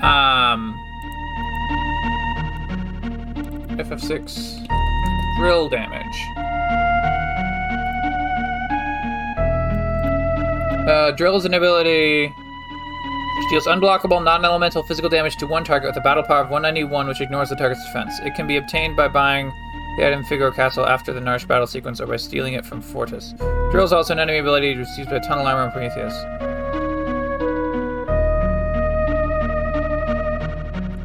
Um. 0.04 0.78
FF6. 3.76 4.68
Drill 5.38 5.68
damage. 5.68 6.06
Uh, 10.88 11.10
drill 11.16 11.34
is 11.34 11.44
an 11.46 11.54
ability 11.54 12.32
deals 13.48 13.66
unblockable, 13.66 14.22
non-elemental 14.22 14.82
physical 14.82 15.08
damage 15.08 15.36
to 15.36 15.46
one 15.46 15.64
target 15.64 15.88
with 15.88 15.96
a 15.96 16.00
battle 16.00 16.22
power 16.22 16.40
of 16.40 16.50
191, 16.50 17.08
which 17.08 17.20
ignores 17.20 17.48
the 17.48 17.56
target's 17.56 17.84
defense. 17.86 18.12
It 18.20 18.34
can 18.34 18.46
be 18.46 18.56
obtained 18.56 18.96
by 18.96 19.08
buying 19.08 19.52
the 19.96 20.06
item 20.06 20.22
Figaro 20.24 20.52
Castle 20.52 20.86
after 20.86 21.12
the 21.12 21.20
Narshe 21.20 21.46
battle 21.46 21.66
sequence 21.66 22.00
or 22.00 22.06
by 22.06 22.16
stealing 22.16 22.54
it 22.54 22.64
from 22.64 22.80
Fortis. 22.80 23.34
Drill 23.70 23.84
is 23.84 23.92
also 23.92 24.12
an 24.12 24.20
enemy 24.20 24.38
ability 24.38 24.76
received 24.76 25.10
by 25.10 25.18
Tunnel 25.18 25.46
Armor 25.46 25.64
and 25.64 25.72
Prometheus. 25.72 26.14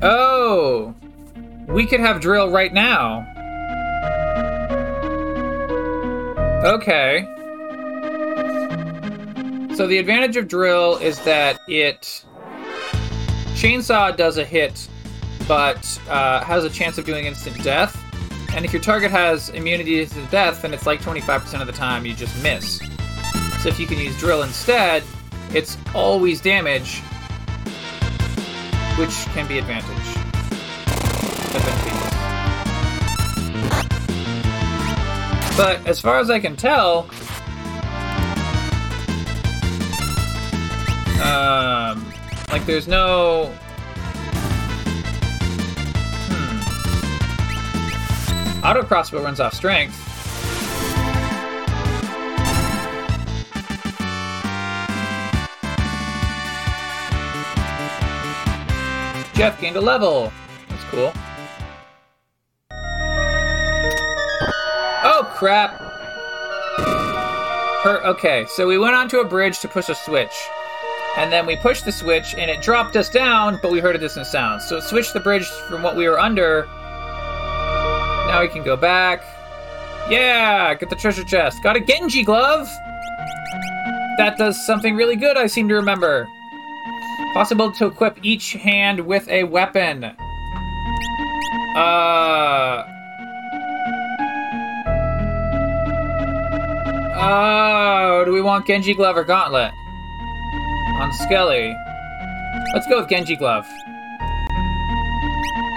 Oh! 0.04 0.94
We 1.68 1.88
could 1.88 2.02
have 2.02 2.20
drill 2.20 2.52
right 2.52 2.74
now. 2.74 3.26
Okay. 6.64 7.28
So 9.76 9.88
the 9.88 9.98
advantage 9.98 10.38
of 10.38 10.48
drill 10.48 10.98
is 10.98 11.20
that 11.22 11.60
it 11.68 12.24
chainsaw 13.54 14.16
does 14.16 14.38
a 14.38 14.46
hit, 14.46 14.88
but 15.48 16.00
uh, 16.10 16.44
has 16.44 16.64
a 16.64 16.70
chance 16.70 16.98
of 16.98 17.06
doing 17.06 17.26
instant 17.26 17.62
death. 17.64 18.00
And 18.56 18.66
if 18.66 18.72
your 18.72 18.82
target 18.82 19.12
has 19.12 19.50
immunity 19.50 20.06
to 20.06 20.26
death, 20.28 20.62
then 20.62 20.74
it's 20.74 20.86
like 20.86 21.02
25% 21.02 21.62
of 21.62 21.68
the 21.68 21.74
time 21.74 22.06
you 22.06 22.14
just 22.14 22.42
miss. 22.44 22.78
So 23.62 23.70
if 23.70 23.80
you 23.80 23.88
can 23.88 23.98
use 23.98 24.18
drill 24.20 24.44
instead, 24.44 25.04
it's 25.54 25.78
always 25.96 26.42
damage, 26.42 27.00
which 28.98 29.14
can 29.34 29.48
be 29.48 29.58
advantage. 29.58 30.24
But 35.56 35.86
as 35.86 36.00
far 36.00 36.18
as 36.18 36.32
I 36.32 36.40
can 36.40 36.56
tell, 36.56 37.08
um, 41.24 42.03
like 42.54 42.66
there's 42.68 42.88
no. 42.88 43.52
Hmm. 46.30 46.60
Auto 48.64 48.84
crossbow 48.84 49.24
runs 49.24 49.40
off 49.40 49.56
strength. 49.56 49.98
Jeff 59.34 59.60
gained 59.60 59.76
a 59.76 59.82
level. 59.82 60.32
That's 60.70 60.84
cool. 60.92 61.12
Oh 65.06 65.28
crap! 65.34 65.72
Her, 67.84 68.00
okay, 68.06 68.46
so 68.48 68.68
we 68.68 68.78
went 68.78 68.94
onto 68.94 69.22
a 69.22 69.26
bridge 69.26 69.58
to 69.62 69.68
push 69.68 69.90
a 69.90 69.96
switch. 69.96 70.50
And 71.16 71.32
then 71.32 71.46
we 71.46 71.56
pushed 71.56 71.86
the 71.86 71.92
switch 71.92 72.34
and 72.36 72.50
it 72.50 72.62
dropped 72.62 72.96
us 72.96 73.10
down, 73.10 73.60
but 73.62 73.72
we 73.72 73.80
heard 73.80 73.96
a 73.96 74.00
distant 74.00 74.26
sound. 74.26 74.62
So 74.62 74.78
it 74.78 74.84
switched 74.84 75.14
the 75.14 75.20
bridge 75.20 75.48
from 75.70 75.84
what 75.84 75.96
we 75.96 76.08
were 76.08 76.20
under. 76.20 76.66
Now 78.28 78.42
we 78.42 78.48
can 78.48 78.64
go 78.64 78.76
back. 78.76 79.22
Yeah, 80.10 80.74
get 80.74 80.90
the 80.90 80.96
treasure 80.96 81.24
chest. 81.24 81.62
Got 81.62 81.76
a 81.76 81.80
Genji 81.80 82.24
glove! 82.24 82.68
That 84.18 84.36
does 84.38 84.64
something 84.66 84.96
really 84.96 85.16
good, 85.16 85.38
I 85.38 85.48
seem 85.48 85.68
to 85.70 85.76
remember. 85.76 86.28
Possible 87.34 87.72
to 87.74 87.88
equip 87.88 88.18
each 88.24 88.54
hand 88.54 89.00
with 89.00 89.28
a 89.30 89.44
weapon. 89.44 90.04
Uh. 91.76 92.84
Oh, 97.16 98.24
do 98.26 98.32
we 98.32 98.42
want 98.42 98.68
Genji 98.68 98.94
glove 98.94 99.16
or 99.16 99.24
gauntlet? 99.24 99.72
On 101.00 101.12
Skelly. 101.14 101.76
Let's 102.74 102.88
go 102.88 103.00
with 103.00 103.10
Genji 103.10 103.36
glove. 103.36 103.66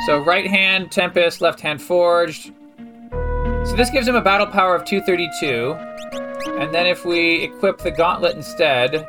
So 0.06 0.18
right 0.18 0.46
hand 0.46 0.92
Tempest, 0.92 1.40
left 1.40 1.60
hand 1.60 1.82
Forged. 1.82 2.52
So 3.64 3.74
this 3.74 3.90
gives 3.90 4.06
him 4.06 4.14
a 4.14 4.20
battle 4.20 4.46
power 4.46 4.74
of 4.74 4.84
232. 4.84 5.72
And 6.60 6.72
then 6.72 6.86
if 6.86 7.04
we 7.04 7.42
equip 7.42 7.78
the 7.78 7.90
gauntlet 7.90 8.36
instead, 8.36 9.08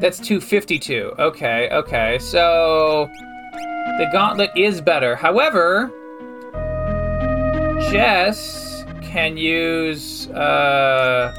that's 0.00 0.18
252. 0.18 1.12
Okay, 1.18 1.68
okay. 1.70 2.18
So 2.18 3.08
the 3.98 4.08
gauntlet 4.12 4.50
is 4.56 4.80
better. 4.80 5.14
However, 5.14 5.92
Jess 7.90 8.84
can 9.02 9.36
use 9.36 10.28
uh 10.30 11.34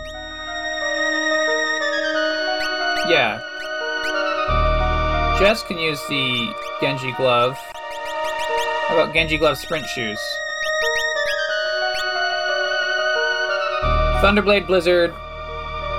Yeah. 3.07 3.39
Jess 5.39 5.63
can 5.63 5.77
use 5.77 5.99
the 6.09 6.53
Genji 6.81 7.13
glove. 7.13 7.57
How 8.87 8.95
about 8.99 9.13
Genji 9.13 9.37
glove 9.37 9.57
sprint 9.57 9.85
shoes? 9.85 10.19
Thunderblade 14.21 14.67
Blizzard. 14.67 15.13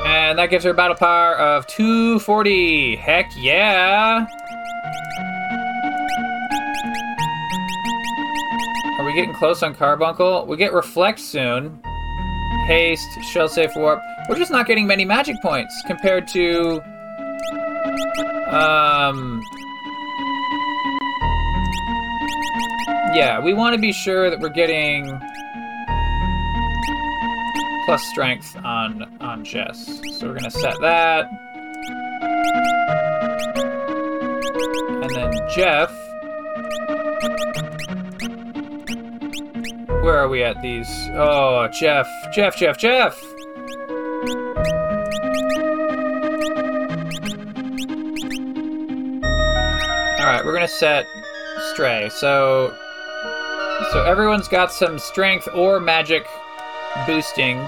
And 0.04 0.38
that 0.38 0.50
gives 0.50 0.64
her 0.64 0.70
a 0.70 0.74
battle 0.74 0.96
power 0.96 1.36
of 1.36 1.66
240. 1.66 2.96
Heck 2.96 3.30
yeah! 3.36 4.26
Are 8.98 9.04
we 9.06 9.14
getting 9.14 9.32
close 9.32 9.62
on 9.62 9.74
Carbuncle? 9.74 10.44
We 10.46 10.56
get 10.56 10.72
Reflect 10.72 11.20
soon. 11.20 11.80
Haste, 12.66 13.08
Shell 13.32 13.48
Safe 13.48 13.74
Warp. 13.76 14.02
We're 14.28 14.36
just 14.36 14.50
not 14.50 14.66
getting 14.66 14.86
many 14.86 15.06
magic 15.06 15.40
points 15.40 15.82
compared 15.86 16.28
to. 16.28 16.82
Um. 18.48 19.42
Yeah, 23.14 23.40
we 23.40 23.54
want 23.54 23.74
to 23.74 23.80
be 23.80 23.92
sure 23.92 24.30
that 24.30 24.38
we're 24.38 24.48
getting 24.48 25.06
plus 27.86 28.02
strength 28.10 28.54
on 28.64 29.16
on 29.20 29.44
Jess. 29.44 30.00
So 30.18 30.26
we're 30.26 30.34
gonna 30.34 30.50
set 30.50 30.76
that. 30.82 31.26
And 35.02 35.10
then 35.10 35.32
Jeff. 35.54 35.90
Where 40.02 40.18
are 40.18 40.28
we 40.28 40.42
at 40.42 40.60
these? 40.60 40.88
Oh, 41.14 41.68
Jeff, 41.68 42.06
Jeff, 42.32 42.56
Jeff, 42.56 42.76
Jeff. 42.76 43.18
Set 50.68 51.06
Stray. 51.72 52.08
So, 52.10 52.76
so 53.90 54.04
everyone's 54.04 54.48
got 54.48 54.72
some 54.72 54.98
strength 54.98 55.48
or 55.54 55.80
magic 55.80 56.26
boosting 57.06 57.58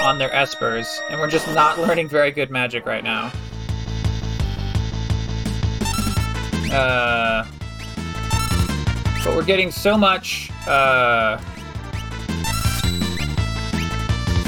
on 0.00 0.18
their 0.18 0.30
espers, 0.30 0.98
and 1.10 1.20
we're 1.20 1.30
just 1.30 1.46
not 1.54 1.78
learning 1.86 2.08
very 2.08 2.30
good 2.30 2.50
magic 2.50 2.86
right 2.86 3.04
now. 3.04 3.32
Uh, 6.72 7.46
but 9.24 9.34
we're 9.34 9.44
getting 9.44 9.70
so 9.70 9.96
much. 9.96 10.50
Uh, 10.66 11.40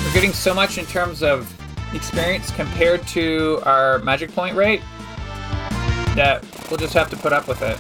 we're 0.05 0.15
getting 0.15 0.33
so 0.33 0.55
much 0.55 0.79
in 0.79 0.87
terms 0.87 1.23
of 1.23 1.55
experience 1.95 2.51
compared 2.53 3.07
to 3.09 3.61
our 3.65 3.99
magic 4.01 4.33
point 4.35 4.57
rate 4.57 4.81
that 6.15 6.45
we'll 6.71 6.79
just 6.79 6.95
have 6.95 7.11
to 7.11 7.17
put 7.17 7.33
up 7.33 7.49
with 7.49 7.63
it. 7.63 7.79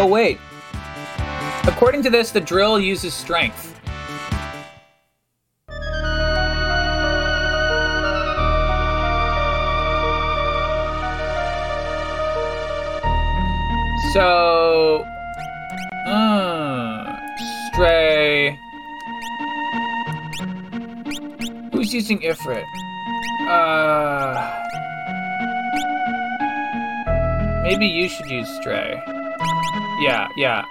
Oh, 0.00 0.06
wait. 0.06 0.38
According 1.64 2.04
to 2.04 2.10
this, 2.10 2.30
the 2.30 2.40
drill 2.40 2.78
uses 2.78 3.12
strength. 3.12 3.77
So. 14.12 15.04
Uh, 16.06 17.16
stray. 17.72 18.58
Who's 21.72 21.92
using 21.92 22.20
Ifrit? 22.20 22.64
Uh. 23.48 24.64
Maybe 27.68 27.86
you 27.86 28.08
should 28.08 28.30
use 28.30 28.48
Stray. 28.48 28.98
Yeah, 30.00 30.26
yeah. 30.38 30.64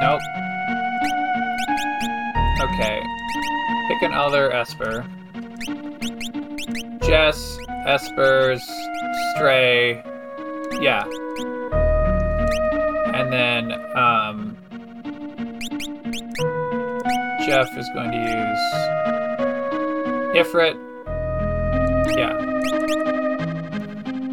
Nope. 0.00 0.20
Okay. 2.60 3.00
Pick 3.86 4.02
another 4.02 4.52
Esper. 4.52 5.06
Jess, 7.04 7.56
Esper's, 7.86 8.68
Stray. 9.36 10.02
Yeah. 10.80 11.04
And 13.14 13.32
then, 13.32 13.72
um, 13.96 14.56
Jeff 17.46 17.68
is 17.76 17.88
going 17.94 18.10
to 18.10 18.18
use 18.18 18.62
Ifrit. 20.34 20.76
Yeah. 22.16 22.36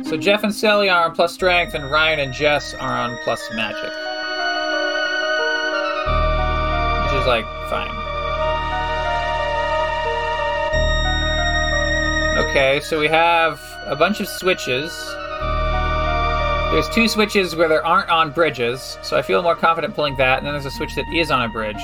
So 0.03 0.17
Jeff 0.17 0.43
and 0.43 0.53
Sally 0.53 0.89
are 0.89 1.05
on 1.05 1.15
plus 1.15 1.33
strength, 1.33 1.73
and 1.75 1.91
Ryan 1.91 2.19
and 2.19 2.33
Jess 2.33 2.73
are 2.73 2.91
on 2.91 3.17
plus 3.23 3.47
magic. 3.53 3.91
Which 7.03 7.13
is 7.19 7.27
like 7.27 7.45
fine. 7.69 7.95
Okay, 12.49 12.79
so 12.79 12.99
we 12.99 13.07
have 13.07 13.59
a 13.85 13.95
bunch 13.95 14.19
of 14.19 14.27
switches. 14.27 14.91
There's 16.71 16.89
two 16.89 17.07
switches 17.07 17.55
where 17.55 17.67
there 17.67 17.85
aren't 17.85 18.09
on 18.09 18.31
bridges, 18.31 18.97
so 19.01 19.17
I 19.17 19.21
feel 19.21 19.41
more 19.41 19.55
confident 19.55 19.95
pulling 19.95 20.15
that, 20.17 20.37
and 20.37 20.45
then 20.45 20.53
there's 20.53 20.67
a 20.67 20.71
switch 20.71 20.95
that 20.95 21.05
is 21.13 21.31
on 21.31 21.41
a 21.41 21.49
bridge. 21.49 21.81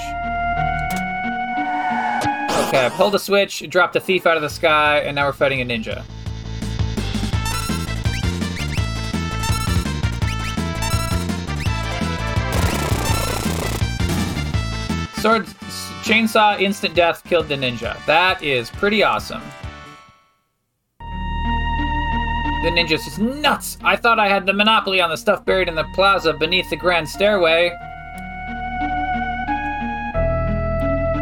Okay, 2.68 2.86
I 2.86 2.92
pulled 2.96 3.16
a 3.16 3.20
switch, 3.20 3.68
dropped 3.70 3.96
a 3.96 4.00
thief 4.00 4.28
out 4.28 4.36
of 4.36 4.44
the 4.44 4.50
sky, 4.50 5.00
and 5.00 5.16
now 5.16 5.26
we're 5.26 5.34
fighting 5.34 5.62
a 5.62 5.66
ninja. 5.66 6.04
Sword, 15.20 15.46
chainsaw, 16.04 16.60
instant 16.60 16.94
death 16.94 17.24
killed 17.24 17.48
the 17.48 17.56
ninja. 17.56 17.98
That 18.06 18.44
is 18.44 18.70
pretty 18.70 19.02
awesome. 19.02 19.42
The 22.66 22.72
ninja's 22.72 23.06
just 23.06 23.20
nuts. 23.20 23.78
I 23.84 23.96
thought 23.96 24.18
I 24.18 24.28
had 24.28 24.48
the 24.48 24.54
monopoly 24.54 25.00
on 25.00 25.12
the 25.12 25.18
stuff 25.18 25.46
buried 25.46 25.68
in 25.68 25.76
the 25.76 25.84
plaza 25.94 26.34
beneath 26.34 26.68
the 26.72 26.76
grand 26.76 27.08
stairway. 27.08 27.70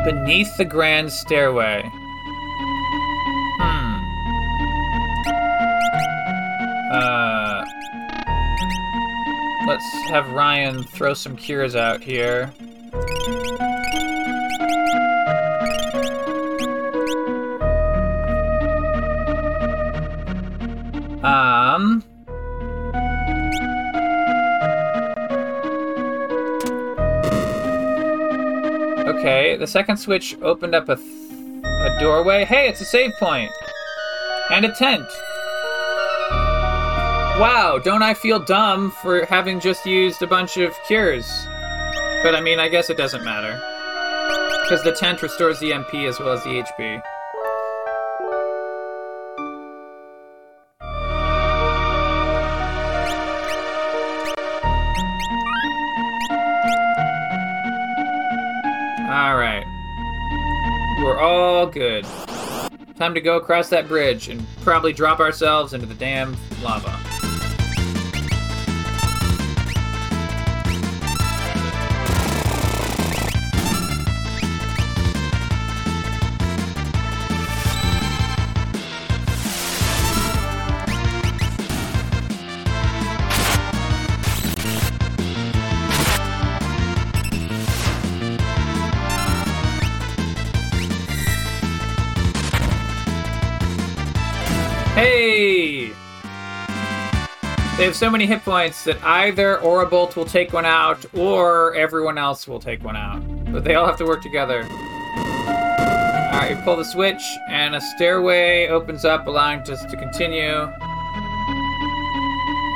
Beneath 0.06 0.56
the 0.56 0.64
grand 0.64 1.12
stairway. 1.12 1.84
Hmm. 3.60 4.00
Uh. 6.94 7.66
Let's 9.68 10.10
have 10.12 10.30
Ryan 10.30 10.84
throw 10.84 11.14
some 11.14 11.36
cures 11.36 11.76
out 11.76 12.02
here. 12.02 12.54
Um. 21.74 22.04
Okay, 29.08 29.56
the 29.58 29.66
second 29.66 29.98
switch 29.98 30.38
opened 30.42 30.76
up 30.76 30.90
a, 30.90 30.96
th- 30.96 31.08
a 31.64 31.98
doorway. 32.00 32.46
Hey, 32.46 32.68
it's 32.68 32.82
a 32.82 32.86
save 32.86 33.14
point! 33.20 33.52
And 34.52 34.66
a 34.66 34.72
tent! 34.74 35.08
Wow, 37.40 37.82
don't 37.84 38.04
I 38.04 38.14
feel 38.14 38.40
dumb 38.40 38.92
for 39.02 39.26
having 39.26 39.60
just 39.60 39.84
used 39.86 40.22
a 40.22 40.28
bunch 40.28 40.58
of 40.58 40.76
cures? 40.86 41.26
But 42.22 42.36
I 42.36 42.42
mean, 42.42 42.60
I 42.60 42.70
guess 42.70 42.92
it 42.92 42.98
doesn't 42.98 43.24
matter. 43.24 43.60
Because 44.64 44.84
the 44.84 44.92
tent 44.92 45.24
restores 45.24 45.60
the 45.60 45.72
MP 45.72 46.08
as 46.08 46.20
well 46.20 46.34
as 46.34 46.44
the 46.44 46.62
HP. 46.62 47.02
All 61.64 61.70
good. 61.72 62.06
Time 62.98 63.14
to 63.14 63.22
go 63.22 63.38
across 63.38 63.70
that 63.70 63.88
bridge 63.88 64.28
and 64.28 64.46
probably 64.62 64.92
drop 64.92 65.22
ourselves 65.22 65.74
into 65.74 65.86
the 65.86 65.94
damn 65.94 66.36
lava. 66.62 67.13
They 97.84 97.88
have 97.88 97.98
so 97.98 98.10
many 98.10 98.26
hit 98.26 98.46
points 98.46 98.86
that 98.86 99.04
either 99.04 99.58
Aurabolt 99.58 100.16
will 100.16 100.24
take 100.24 100.54
one 100.54 100.64
out 100.64 101.06
or 101.14 101.76
everyone 101.76 102.18
else 102.18 102.48
will 102.48 102.62
take 102.62 102.82
one 102.82 102.96
out. 102.96 103.20
But 103.52 103.66
they 103.66 103.76
all 103.76 103.86
have 103.86 103.98
to 103.98 104.06
work 104.06 104.22
together. 104.22 104.64
Alright, 104.64 106.52
you 106.52 106.56
pull 106.64 106.78
the 106.78 106.86
switch, 106.86 107.22
and 107.50 107.76
a 107.76 107.82
stairway 107.82 108.70
opens 108.70 109.04
up, 109.04 109.28
allowing 109.28 109.60
us 109.70 109.84
to 109.84 109.98
continue. 109.98 110.62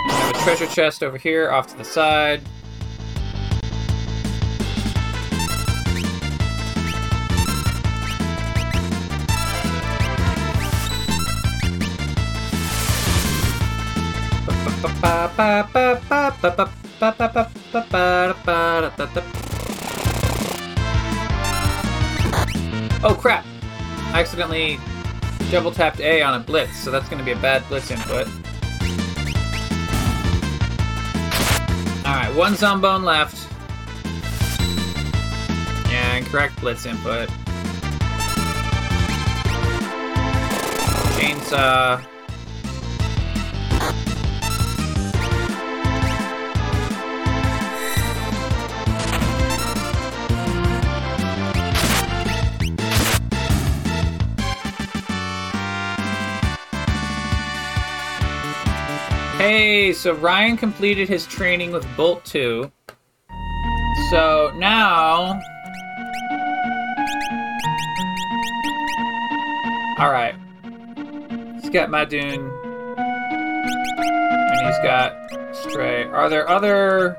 We 0.07 0.11
have 0.11 0.35
a 0.35 0.39
treasure 0.43 0.67
chest 0.67 1.01
over 1.01 1.17
here, 1.17 1.51
off 1.51 1.67
to 1.67 1.77
the 1.77 1.85
side. 1.85 2.41
Oh 23.03 23.15
crap! 23.19 23.45
I 24.13 24.21
accidentally 24.21 24.79
double 25.51 25.71
tapped 25.71 25.99
A 25.99 26.23
on 26.23 26.41
a 26.41 26.43
blitz, 26.43 26.75
so 26.79 26.89
that's 26.89 27.07
to 27.19 27.23
be 27.23 27.33
a 27.33 27.35
bad 27.35 27.67
blitz 27.69 27.91
input. 27.91 28.27
Alright, 32.03 32.33
one 32.35 32.53
Zombone 32.53 33.03
left. 33.03 33.47
And 35.91 36.25
correct 36.25 36.59
blitz 36.61 36.87
input. 36.87 37.29
Chainsaw 41.13 42.03
Hey, 59.49 59.93
so 59.93 60.13
Ryan 60.13 60.57
completed 60.57 61.07
his 61.07 61.25
training 61.25 61.71
with 61.71 61.87
Bolt 61.95 62.25
2. 62.25 62.69
So 64.09 64.51
now. 64.57 65.39
Alright. 70.01 70.35
He's 71.61 71.69
got 71.69 71.87
Maduin. 71.87 72.51
And 74.49 74.67
he's 74.67 74.79
got 74.79 75.15
Stray. 75.55 76.03
Are 76.03 76.27
there 76.29 76.49
other. 76.49 77.15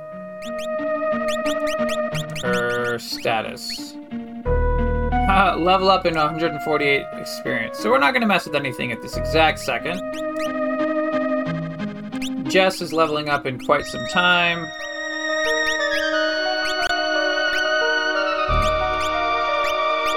Er, 2.45 2.99
status? 2.99 3.97
Uh, 4.45 5.57
level 5.57 5.89
up 5.89 6.05
in 6.05 6.15
148 6.15 7.07
experience. 7.15 7.79
So 7.79 7.89
we're 7.89 7.97
not 7.97 8.13
going 8.13 8.21
to 8.21 8.29
mess 8.29 8.45
with 8.45 8.55
anything 8.55 8.93
at 8.93 9.01
this 9.01 9.17
exact 9.17 9.61
second. 9.61 9.99
Jess 12.49 12.81
is 12.81 12.95
leveling 12.95 13.29
up 13.29 13.45
in 13.45 13.59
quite 13.59 13.85
some 13.85 14.07
time. 14.07 14.67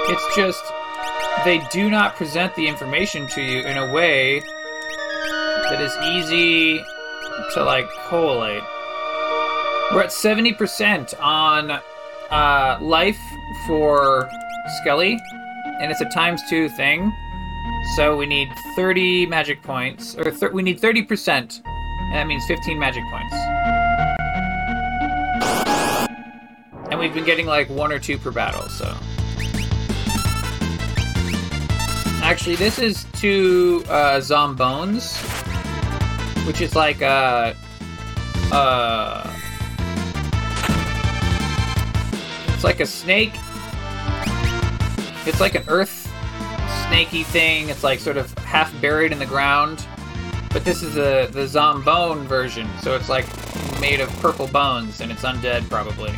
It's 0.08 0.36
just 0.36 0.64
they 1.44 1.60
do 1.70 1.90
not 1.90 2.16
present 2.16 2.54
the 2.54 2.66
information 2.66 3.26
to 3.28 3.42
you 3.42 3.60
in 3.60 3.76
a 3.76 3.92
way 3.92 4.40
that 4.40 5.80
is 5.80 5.92
easy 6.04 6.82
to 7.52 7.64
like 7.64 7.86
collate. 8.08 8.62
We're 9.92 10.02
at 10.02 10.10
70% 10.10 11.20
on 11.20 11.70
uh, 12.30 12.78
life 12.80 13.20
for 13.66 14.30
Skelly, 14.80 15.18
and 15.80 15.90
it's 15.90 16.00
a 16.00 16.08
times 16.08 16.40
two 16.48 16.70
thing. 16.70 17.12
So 17.96 18.16
we 18.16 18.24
need 18.24 18.48
30 18.74 19.26
magic 19.26 19.62
points, 19.62 20.14
or 20.16 20.30
th- 20.30 20.52
we 20.52 20.62
need 20.62 20.80
30% 20.80 21.62
and 22.12 22.18
that 22.18 22.26
means 22.26 22.44
15 22.44 22.78
magic 22.78 23.02
points. 23.10 23.34
And 26.90 27.00
we've 27.00 27.14
been 27.14 27.24
getting 27.24 27.46
like 27.46 27.70
one 27.70 27.90
or 27.90 27.98
two 27.98 28.18
per 28.18 28.30
battle, 28.30 28.68
so. 28.68 28.94
Actually, 32.22 32.56
this 32.56 32.78
is 32.78 33.06
two 33.14 33.82
uh, 33.88 34.20
Zombones, 34.20 35.16
which 36.46 36.60
is 36.60 36.76
like 36.76 37.00
a. 37.00 37.56
Uh, 38.52 38.54
uh, 38.54 39.36
it's 42.48 42.62
like 42.62 42.80
a 42.80 42.86
snake. 42.86 43.32
It's 45.24 45.40
like 45.40 45.54
an 45.54 45.64
earth 45.66 46.12
snaky 46.88 47.22
thing. 47.22 47.70
It's 47.70 47.82
like 47.82 48.00
sort 48.00 48.18
of 48.18 48.36
half 48.40 48.78
buried 48.82 49.12
in 49.12 49.18
the 49.18 49.24
ground. 49.24 49.86
But 50.52 50.64
this 50.66 50.82
is 50.82 50.94
the 50.94 51.28
the 51.32 51.46
Zombone 51.46 52.26
version, 52.26 52.68
so 52.82 52.94
it's 52.94 53.08
like 53.08 53.26
made 53.80 54.00
of 54.00 54.10
purple 54.20 54.46
bones, 54.46 55.00
and 55.00 55.10
it's 55.10 55.22
undead 55.22 55.68
probably. 55.70 56.10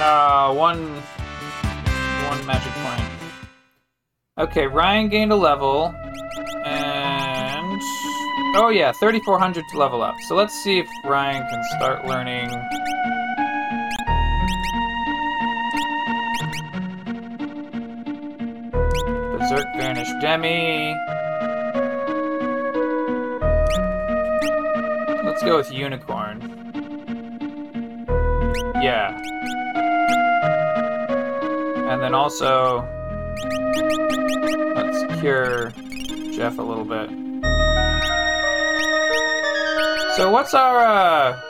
Uh, 0.00 0.54
one, 0.54 0.94
one 2.30 2.46
magic 2.46 2.72
point. 2.72 3.02
Okay, 4.38 4.66
Ryan 4.66 5.08
gained 5.08 5.32
a 5.32 5.36
level. 5.36 5.94
Oh 8.52 8.68
yeah, 8.68 8.90
3400 8.90 9.68
to 9.68 9.78
level 9.78 10.02
up. 10.02 10.16
So 10.26 10.34
let's 10.34 10.52
see 10.64 10.80
if 10.80 10.88
Ryan 11.04 11.46
can 11.48 11.62
start 11.76 12.04
learning. 12.04 12.48
Berserk 19.38 19.66
Vanish 19.76 20.08
Demi. 20.20 20.96
Let's 25.24 25.44
go 25.44 25.58
with 25.58 25.70
Unicorn. 25.72 26.40
Yeah. 28.82 29.16
And 31.88 32.02
then 32.02 32.14
also, 32.14 32.84
let's 34.74 35.20
cure 35.20 35.70
Jeff 36.32 36.58
a 36.58 36.62
little 36.62 36.84
bit. 36.84 37.29
So 40.16 40.30
what's 40.30 40.54
our 40.54 40.80
uh, 40.80 41.40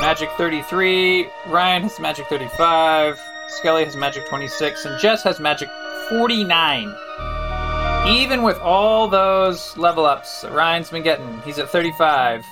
magic 0.00 0.30
33? 0.38 1.28
Ryan 1.46 1.82
has 1.82 2.00
magic 2.00 2.26
35. 2.26 3.20
Skelly 3.48 3.84
has 3.84 3.94
magic 3.94 4.26
26, 4.26 4.86
and 4.86 4.98
Jess 4.98 5.22
has 5.22 5.38
magic 5.38 5.68
49. 6.08 6.94
Even 8.08 8.42
with 8.42 8.58
all 8.60 9.08
those 9.08 9.76
level 9.76 10.06
ups 10.06 10.40
that 10.40 10.52
Ryan's 10.52 10.90
been 10.90 11.02
getting, 11.02 11.42
he's 11.42 11.58
at 11.58 11.68
35. 11.68 12.44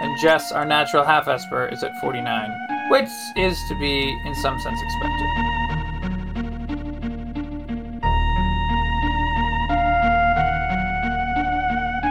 And 0.00 0.20
Jess, 0.20 0.52
our 0.52 0.66
natural 0.66 1.04
half 1.04 1.26
Esper, 1.26 1.68
is 1.68 1.82
at 1.82 1.98
49, 2.00 2.50
which 2.90 3.08
is 3.36 3.58
to 3.68 3.74
be, 3.80 4.16
in 4.26 4.34
some 4.36 4.60
sense, 4.60 4.80
expected. 4.80 5.57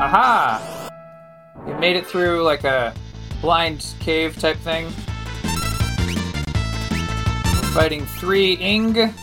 Aha! 0.09 0.89
We 1.65 1.73
made 1.73 1.97
it 1.97 2.07
through 2.07 2.41
like 2.43 2.63
a 2.63 2.93
blind 3.41 3.93
cave 3.99 4.39
type 4.39 4.55
thing. 4.55 4.87
Fighting 7.73 8.05
three 8.05 8.53
Ing. 8.53 9.13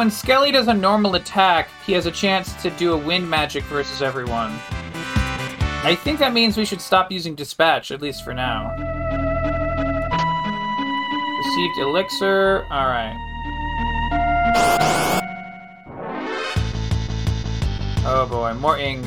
When 0.00 0.10
Skelly 0.10 0.50
does 0.50 0.66
a 0.68 0.72
normal 0.72 1.16
attack, 1.16 1.68
he 1.84 1.92
has 1.92 2.06
a 2.06 2.10
chance 2.10 2.54
to 2.62 2.70
do 2.70 2.94
a 2.94 2.96
wind 2.96 3.28
magic 3.28 3.62
versus 3.64 4.00
everyone. 4.00 4.50
I 5.84 5.94
think 5.94 6.18
that 6.20 6.32
means 6.32 6.56
we 6.56 6.64
should 6.64 6.80
stop 6.80 7.12
using 7.12 7.34
dispatch, 7.34 7.90
at 7.90 8.00
least 8.00 8.24
for 8.24 8.32
now. 8.32 8.74
Received 11.36 11.78
elixir. 11.80 12.64
Alright. 12.72 13.14
Oh 18.06 18.26
boy, 18.26 18.54
more 18.54 18.78
ing. 18.78 19.06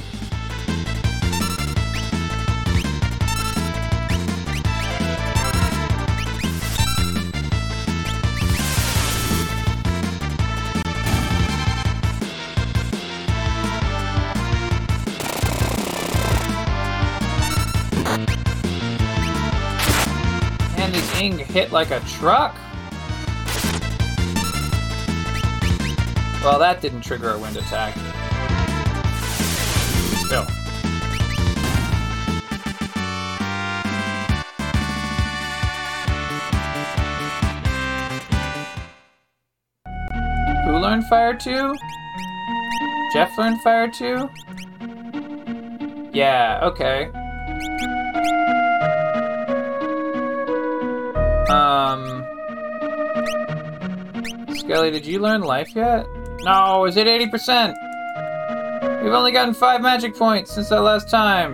Thing 21.30 21.38
hit 21.38 21.72
like 21.72 21.92
a 21.92 22.02
truck? 22.02 22.54
Well, 26.44 26.60
that 26.60 26.80
didn't 26.82 27.02
trigger 27.02 27.32
a 27.32 27.40
wind 27.40 27.56
attack. 27.56 27.96
Still. 30.26 30.44
Who 40.66 40.78
learned 40.78 41.06
fire 41.06 41.34
too? 41.36 41.74
Jeff 43.14 43.38
learned 43.38 43.62
fire 43.62 43.90
too? 43.90 44.30
Yeah, 46.12 46.60
okay. 46.64 47.10
Um. 51.54 52.26
Skelly, 54.56 54.90
did 54.90 55.06
you 55.06 55.20
learn 55.20 55.42
life 55.42 55.76
yet? 55.76 56.08
No, 56.42 56.86
is 56.86 56.98
it 56.98 57.06
80%? 57.06 57.76
We've 59.04 59.14
only 59.14 59.32
gotten 59.32 59.54
five 59.54 59.82
magic 59.82 60.16
points 60.16 60.52
since 60.52 60.70
that 60.70 60.82
last 60.82 61.12
time. 61.12 61.54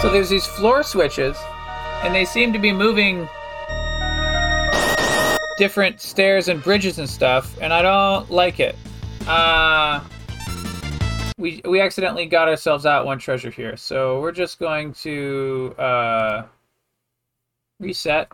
So 0.00 0.08
there's 0.08 0.28
these 0.28 0.46
floor 0.46 0.84
switches, 0.84 1.36
and 2.04 2.14
they 2.14 2.24
seem 2.24 2.52
to 2.52 2.60
be 2.60 2.72
moving 2.72 3.28
different 5.58 6.00
stairs 6.00 6.46
and 6.46 6.62
bridges 6.62 7.00
and 7.00 7.10
stuff, 7.10 7.58
and 7.60 7.72
I 7.72 7.82
don't 7.82 8.30
like 8.30 8.60
it. 8.60 8.76
Uh, 9.26 10.00
we 11.40 11.60
we 11.64 11.80
accidentally 11.80 12.26
got 12.26 12.48
ourselves 12.48 12.86
out 12.86 13.06
one 13.06 13.18
treasure 13.18 13.50
here, 13.50 13.76
so 13.76 14.20
we're 14.20 14.30
just 14.32 14.60
going 14.60 14.92
to 14.92 15.74
uh, 15.78 16.42
reset. 17.80 18.30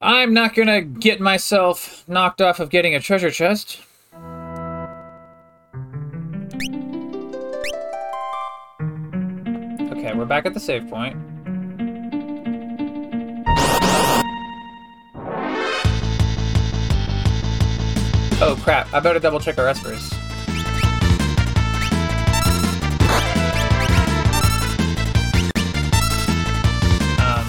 I'm 0.00 0.32
not 0.32 0.54
gonna 0.54 0.82
get 0.82 1.20
myself 1.20 2.04
knocked 2.08 2.40
off 2.40 2.60
of 2.60 2.70
getting 2.70 2.94
a 2.94 3.00
treasure 3.00 3.30
chest. 3.30 3.82
Okay, 9.92 10.14
we're 10.14 10.24
back 10.24 10.46
at 10.46 10.54
the 10.54 10.60
save 10.60 10.88
point. 10.88 11.16
Oh 18.44 18.56
crap, 18.60 18.92
I 18.92 18.98
better 18.98 19.20
double 19.20 19.38
check 19.38 19.56
our 19.56 19.66
espers. 19.66 20.12
Um, 27.20 27.46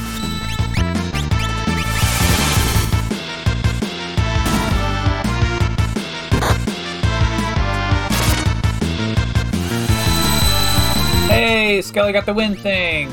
Hey, 11.28 11.82
Skelly 11.82 12.14
got 12.14 12.28
the 12.28 12.36
win 12.36 12.56
thing! 12.56 13.10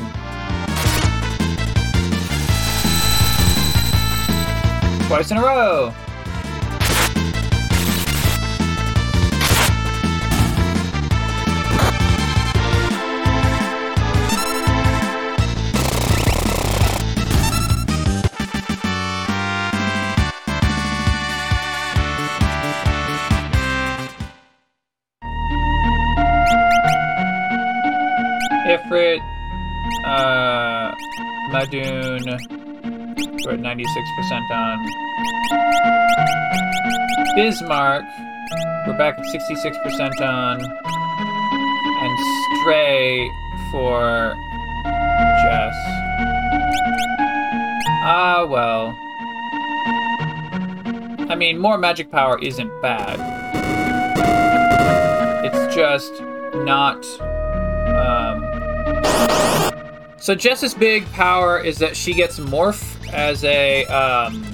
Twice 5.07 5.31
in 5.31 5.39
a 5.39 5.43
row! 5.43 5.95
Ifrit, 28.91 29.23
uh, 30.05 30.91
we're 31.53 31.59
at 33.53 33.61
96% 33.61 34.51
on. 34.51 34.79
Bismarck, 37.37 38.03
we're 38.89 38.99
back 38.99 39.17
at 39.17 39.25
66% 39.27 40.21
on. 40.21 40.61
And 42.03 42.19
Stray 42.63 43.31
for 43.71 44.35
Jess. 45.45 45.77
Ah, 48.03 48.45
well. 48.49 48.97
I 51.31 51.37
mean, 51.37 51.61
more 51.61 51.79
magic 51.79 52.11
power 52.11 52.41
isn't 52.43 52.73
bad. 52.83 53.21
It's 55.45 55.75
just 55.77 56.21
not. 56.55 57.07
So 60.21 60.35
Jess's 60.35 60.75
big 60.75 61.11
power 61.13 61.59
is 61.59 61.79
that 61.79 61.97
she 61.97 62.13
gets 62.13 62.39
morph 62.39 63.11
as 63.11 63.43
a 63.43 63.87
um, 63.87 64.45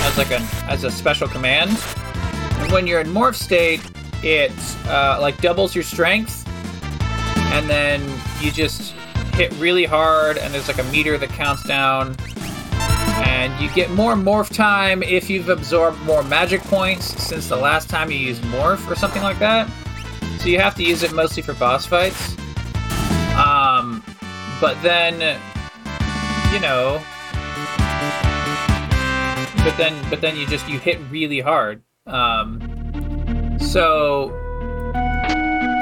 as 0.00 0.18
like 0.18 0.30
an 0.30 0.42
as 0.68 0.84
a 0.84 0.90
special 0.90 1.26
command. 1.26 1.70
And 2.58 2.70
when 2.70 2.86
you're 2.86 3.00
in 3.00 3.06
morph 3.06 3.34
state, 3.34 3.80
it 4.22 4.52
uh, 4.86 5.18
like 5.22 5.40
doubles 5.40 5.74
your 5.74 5.84
strength, 5.84 6.46
and 7.54 7.68
then 7.68 8.02
you 8.42 8.52
just 8.52 8.92
hit 9.32 9.50
really 9.54 9.86
hard, 9.86 10.36
and 10.36 10.52
there's 10.52 10.68
like 10.68 10.78
a 10.78 10.84
meter 10.92 11.16
that 11.16 11.30
counts 11.30 11.64
down. 11.64 12.14
And 13.26 13.58
you 13.58 13.70
get 13.72 13.90
more 13.90 14.14
morph 14.16 14.54
time 14.54 15.02
if 15.02 15.30
you've 15.30 15.48
absorbed 15.48 15.98
more 16.02 16.22
magic 16.24 16.60
points 16.64 17.06
since 17.22 17.48
the 17.48 17.56
last 17.56 17.88
time 17.88 18.10
you 18.10 18.18
used 18.18 18.42
morph 18.42 18.86
or 18.90 18.94
something 18.94 19.22
like 19.22 19.38
that. 19.38 19.66
So 20.40 20.50
you 20.50 20.58
have 20.60 20.74
to 20.74 20.82
use 20.82 21.02
it 21.02 21.14
mostly 21.14 21.42
for 21.42 21.54
boss 21.54 21.86
fights. 21.86 22.36
But 24.64 24.82
then, 24.82 25.20
you 26.50 26.58
know, 26.58 26.98
but 29.62 29.76
then, 29.76 30.08
but 30.08 30.22
then 30.22 30.38
you 30.38 30.46
just 30.46 30.66
you 30.66 30.78
hit 30.78 30.98
really 31.10 31.40
hard. 31.40 31.82
Um, 32.06 33.58
so, 33.60 34.30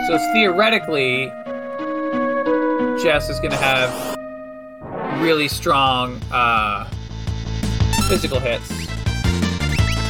so 0.08 0.18
theoretically, 0.32 1.26
Jess 3.00 3.30
is 3.30 3.38
gonna 3.38 3.54
have 3.54 4.18
really 5.22 5.46
strong 5.46 6.20
uh, 6.32 6.90
physical 8.08 8.40
hits 8.40 8.66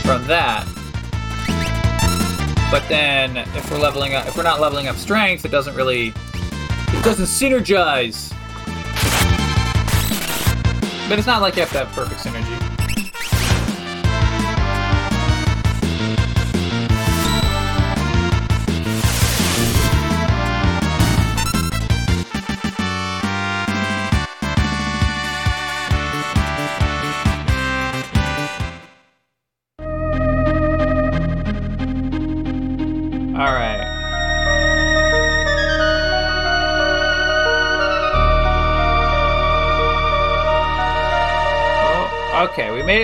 from 0.01 0.27
that. 0.29 0.67
But 2.71 2.89
then, 2.89 3.37
if 3.37 3.71
we're 3.71 3.77
leveling 3.77 4.15
up, 4.15 4.27
if 4.27 4.35
we're 4.35 4.43
not 4.45 4.63
leveling 4.63 4.89
up 4.89 4.97
strength, 4.97 5.45
it 5.45 5.51
doesn't 5.51 5.75
really, 5.75 6.07
it 6.07 7.05
doesn't 7.05 7.27
synergize. 7.27 8.35
But 11.09 11.19
it's 11.19 11.27
not 11.27 11.43
like 11.43 11.57
you 11.57 11.63
have 11.63 11.73
to 11.73 11.79
have 11.79 11.89
perfect 11.93 12.21
synergy. 12.21 12.42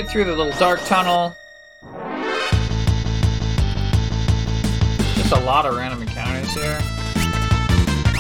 Through 0.09 0.25
the 0.25 0.35
little 0.35 0.59
dark 0.59 0.81
tunnel. 0.87 1.37
Just 5.15 5.33
a 5.33 5.41
lot 5.41 5.67
of 5.67 5.77
random 5.77 6.01
encounters 6.01 6.51
here. 6.55 6.79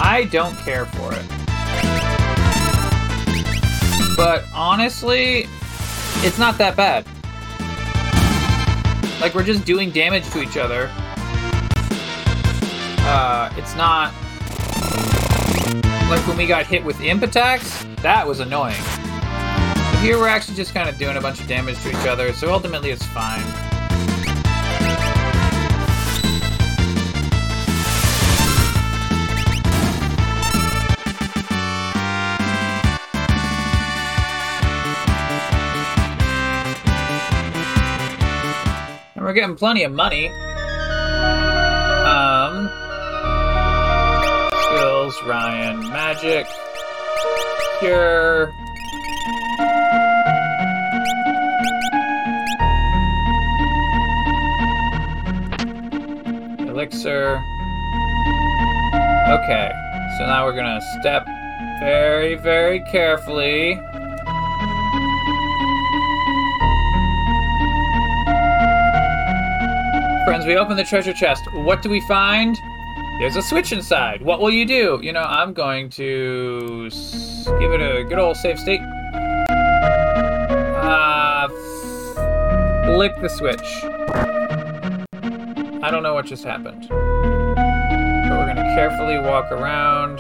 I 0.00 0.28
don't 0.30 0.56
care 0.58 0.84
for 0.84 1.14
it. 1.14 1.24
But 4.16 4.44
honestly, 4.54 5.48
it's 6.24 6.38
not 6.38 6.58
that 6.58 6.76
bad. 6.76 7.06
Like, 9.20 9.34
we're 9.34 9.42
just 9.42 9.64
doing 9.64 9.90
damage 9.90 10.28
to 10.30 10.42
each 10.42 10.58
other. 10.58 10.90
Uh, 13.10 13.50
it's 13.56 13.74
not 13.76 14.12
like 16.10 16.26
when 16.26 16.36
we 16.36 16.46
got 16.46 16.66
hit 16.66 16.84
with 16.84 17.00
imp 17.00 17.22
attacks. 17.22 17.86
That 18.02 18.26
was 18.26 18.40
annoying. 18.40 18.76
Here 20.00 20.16
we're 20.16 20.28
actually 20.28 20.54
just 20.54 20.72
kind 20.74 20.88
of 20.88 20.96
doing 20.96 21.16
a 21.16 21.20
bunch 21.20 21.40
of 21.40 21.48
damage 21.48 21.76
to 21.82 21.90
each 21.90 22.06
other, 22.06 22.32
so 22.32 22.52
ultimately 22.52 22.90
it's 22.90 23.04
fine. 23.06 23.42
And 39.16 39.24
we're 39.24 39.32
getting 39.32 39.56
plenty 39.56 39.82
of 39.82 39.92
money. 39.92 40.28
Um, 42.06 42.70
skills, 44.62 45.20
Ryan, 45.24 45.80
magic, 45.90 46.46
cure, 47.80 48.54
elixir. 56.78 57.42
Okay, 59.28 59.72
so 60.16 60.26
now 60.26 60.46
we're 60.46 60.54
gonna 60.54 60.80
step 61.00 61.26
very, 61.80 62.36
very 62.36 62.80
carefully. 62.92 63.74
Friends, 70.24 70.46
we 70.46 70.56
open 70.56 70.76
the 70.76 70.86
treasure 70.88 71.12
chest. 71.12 71.42
What 71.52 71.82
do 71.82 71.90
we 71.90 72.00
find? 72.02 72.56
There's 73.18 73.34
a 73.34 73.42
switch 73.42 73.72
inside. 73.72 74.22
What 74.22 74.40
will 74.40 74.50
you 74.50 74.64
do? 74.64 75.00
You 75.02 75.12
know, 75.12 75.24
I'm 75.24 75.52
going 75.52 75.90
to 75.90 76.88
give 77.58 77.72
it 77.72 77.80
a 77.80 78.04
good 78.04 78.20
old 78.20 78.36
safe 78.36 78.60
state. 78.60 78.80
Uh, 80.80 81.48
flick 82.84 83.20
the 83.20 83.28
switch. 83.28 83.97
I 85.88 85.90
don't 85.90 86.02
know 86.02 86.12
what 86.12 86.26
just 86.26 86.44
happened. 86.44 86.86
But 86.90 86.98
we're 87.00 88.46
gonna 88.46 88.74
carefully 88.76 89.18
walk 89.20 89.50
around. 89.50 90.18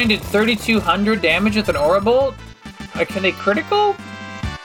Ryan 0.00 0.08
did 0.08 0.22
3,200 0.22 1.20
damage 1.20 1.56
with 1.56 1.68
an 1.68 1.76
Aura 1.76 2.00
Bolt? 2.00 2.34
Uh, 2.94 3.04
can 3.04 3.22
they 3.22 3.32
critical? 3.32 3.94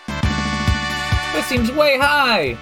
That 0.07 1.45
seems 1.49 1.69
way 1.73 1.97
high. 1.99 2.55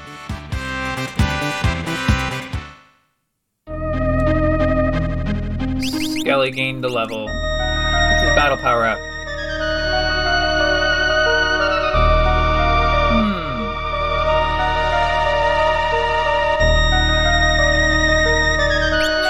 Skelly 6.19 6.49
gained 6.49 6.83
a 6.83 6.89
level. 6.89 7.25
What's 7.25 8.23
his 8.23 8.35
battle 8.35 8.57
power 8.57 8.87
up? 8.87 8.97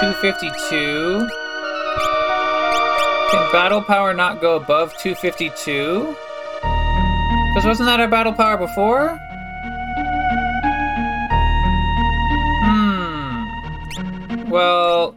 Two 0.00 0.14
fifty-two. 0.22 1.43
Can 3.30 3.52
battle 3.52 3.82
power 3.82 4.14
not 4.14 4.40
go 4.40 4.56
above 4.56 4.96
two 4.98 5.14
fifty-two? 5.14 6.16
Because 7.54 7.66
wasn't 7.66 7.86
that 7.86 8.00
our 8.00 8.08
battle 8.08 8.32
power 8.32 8.56
before? 8.56 9.16
Hmm. 12.64 14.50
Well, 14.50 15.14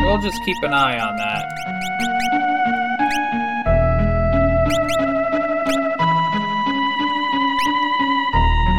we'll 0.00 0.18
just 0.18 0.42
keep 0.44 0.56
an 0.62 0.72
eye 0.72 0.98
on 0.98 1.16
that. 1.16 1.44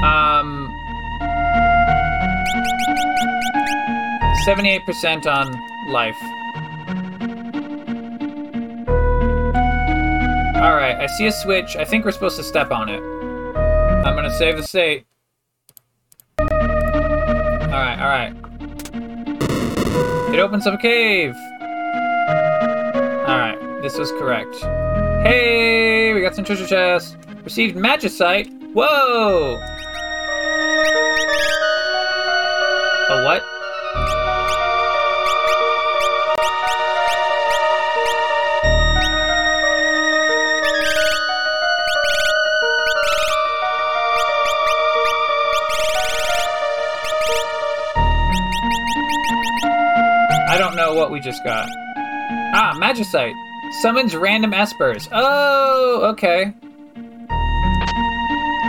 Um, 0.03 0.73
78% 4.47 5.27
on 5.27 5.87
life. 5.91 6.17
Alright, 10.57 10.95
I 10.95 11.05
see 11.05 11.27
a 11.27 11.31
switch. 11.31 11.75
I 11.75 11.85
think 11.85 12.03
we're 12.03 12.11
supposed 12.11 12.35
to 12.37 12.43
step 12.43 12.71
on 12.71 12.89
it. 12.89 12.99
I'm 12.99 14.15
gonna 14.15 14.33
save 14.33 14.57
the 14.57 14.63
state. 14.63 15.05
Alright, 16.39 17.99
alright. 17.99 18.35
It 20.33 20.39
opens 20.39 20.65
up 20.65 20.73
a 20.73 20.77
cave! 20.77 21.35
Alright, 23.29 23.59
this 23.83 23.99
was 23.99 24.11
correct. 24.13 24.55
Hey, 25.23 26.13
we 26.13 26.21
got 26.21 26.33
some 26.35 26.43
treasure 26.43 26.65
chests. 26.65 27.15
Received 27.43 27.75
magicite. 27.77 28.51
Whoa! 28.73 29.59
A 33.09 33.23
what? 33.25 33.43
We 51.17 51.21
just 51.21 51.43
got. 51.43 51.67
Ah, 52.53 52.77
Magicite. 52.79 53.33
Summons 53.81 54.15
random 54.15 54.51
espers. 54.51 55.09
Oh, 55.11 56.09
okay. 56.11 56.53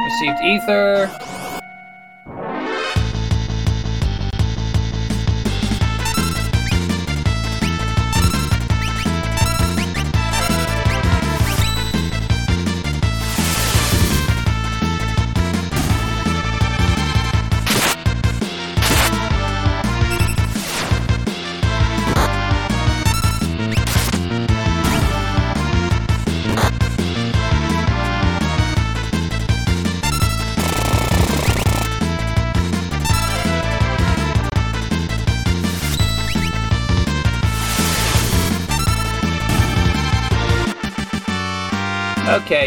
Received 0.04 0.40
ether. 0.40 1.27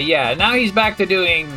Yeah. 0.04 0.34
Now 0.34 0.54
he's 0.54 0.72
back 0.72 0.98
to 0.98 1.06
doing 1.06 1.48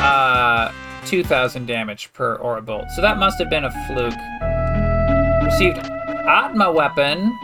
uh 0.00 0.72
2000 1.06 1.66
damage 1.66 2.12
per 2.12 2.36
aura 2.36 2.62
bolt. 2.62 2.90
So 2.94 3.02
that 3.02 3.18
must 3.18 3.38
have 3.38 3.50
been 3.50 3.64
a 3.64 3.86
fluke. 3.86 4.14
Received 5.44 5.78
Atma 6.28 6.70
weapon. 6.70 7.36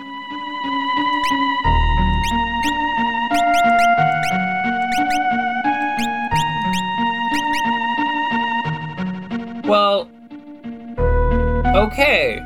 Well, 9.65 10.11
okay. 11.75 12.41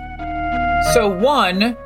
So 0.92 1.08
one, 1.08 1.76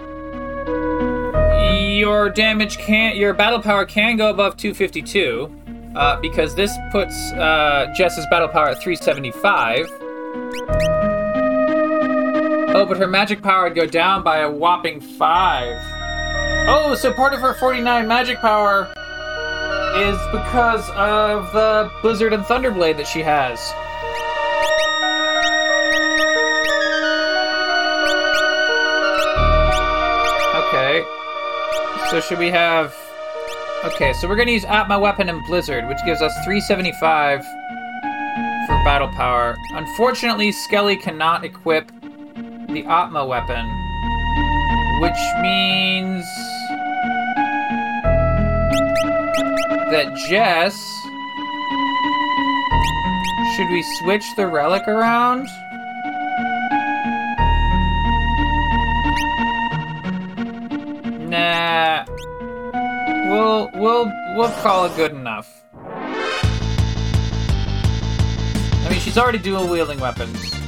your 2.22 2.30
damage 2.30 2.78
can 2.78 3.16
your 3.16 3.34
battle 3.34 3.60
power 3.60 3.84
can 3.84 4.16
go 4.16 4.30
above 4.30 4.56
252 4.56 5.92
uh, 5.96 6.20
because 6.20 6.54
this 6.54 6.70
puts 6.92 7.32
uh, 7.32 7.92
Jess's 7.96 8.24
battle 8.30 8.46
power 8.46 8.68
at 8.68 8.80
375. 8.80 9.88
Oh, 12.74 12.86
but 12.86 12.96
her 12.96 13.08
magic 13.08 13.42
power 13.42 13.64
would 13.64 13.74
go 13.74 13.86
down 13.86 14.22
by 14.22 14.38
a 14.38 14.50
whopping 14.50 15.00
five. 15.00 15.76
Oh, 16.68 16.94
so 16.94 17.12
part 17.12 17.34
of 17.34 17.40
her 17.40 17.54
49 17.54 18.06
magic 18.06 18.38
power 18.38 18.84
is 19.96 20.16
because 20.30 20.88
of 20.90 21.52
the 21.52 21.90
Blizzard 22.02 22.32
and 22.32 22.44
Thunderblade 22.44 22.98
that 22.98 23.08
she 23.08 23.20
has. 23.20 23.58
So 32.10 32.20
should 32.20 32.38
we 32.38 32.50
have? 32.50 32.94
Okay, 33.84 34.12
so 34.12 34.28
we're 34.28 34.36
gonna 34.36 34.50
use 34.50 34.64
Atma 34.64 34.98
Weapon 34.98 35.28
and 35.28 35.44
Blizzard, 35.46 35.88
which 35.88 35.98
gives 36.04 36.22
us 36.22 36.32
375 36.44 37.44
for 38.66 38.84
battle 38.84 39.08
power. 39.08 39.56
Unfortunately, 39.72 40.52
Skelly 40.52 40.96
cannot 40.96 41.44
equip 41.44 41.90
the 42.68 42.84
Atma 42.86 43.24
Weapon, 43.26 43.66
which 45.00 45.18
means 45.40 46.24
that 49.90 50.14
Jess 50.28 50.74
Should 53.56 53.70
we 53.70 53.82
switch 53.82 54.34
the 54.34 54.46
relic 54.46 54.88
around? 54.88 55.46
Nah. 61.32 62.04
We'll 63.30 63.70
we'll 63.72 64.12
we'll 64.36 64.50
call 64.60 64.84
it 64.84 64.94
good 64.96 65.12
enough. 65.12 65.64
I 68.84 68.88
mean, 68.90 69.00
she's 69.00 69.16
already 69.16 69.38
dual 69.38 69.66
wielding 69.66 69.98
weapons. 69.98 70.61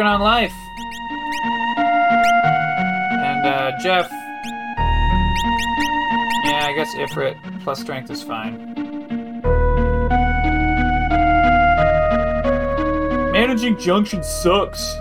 Working 0.00 0.14
on 0.14 0.20
life. 0.22 0.54
And 3.22 3.46
uh, 3.46 3.72
Jeff. 3.82 4.10
Yeah, 6.44 6.66
I 6.66 6.72
guess 6.74 6.94
Ifrit 6.94 7.36
plus 7.62 7.80
strength 7.80 8.10
is 8.10 8.22
fine. 8.22 8.72
Managing 13.32 13.78
Junction 13.78 14.22
sucks. 14.22 14.96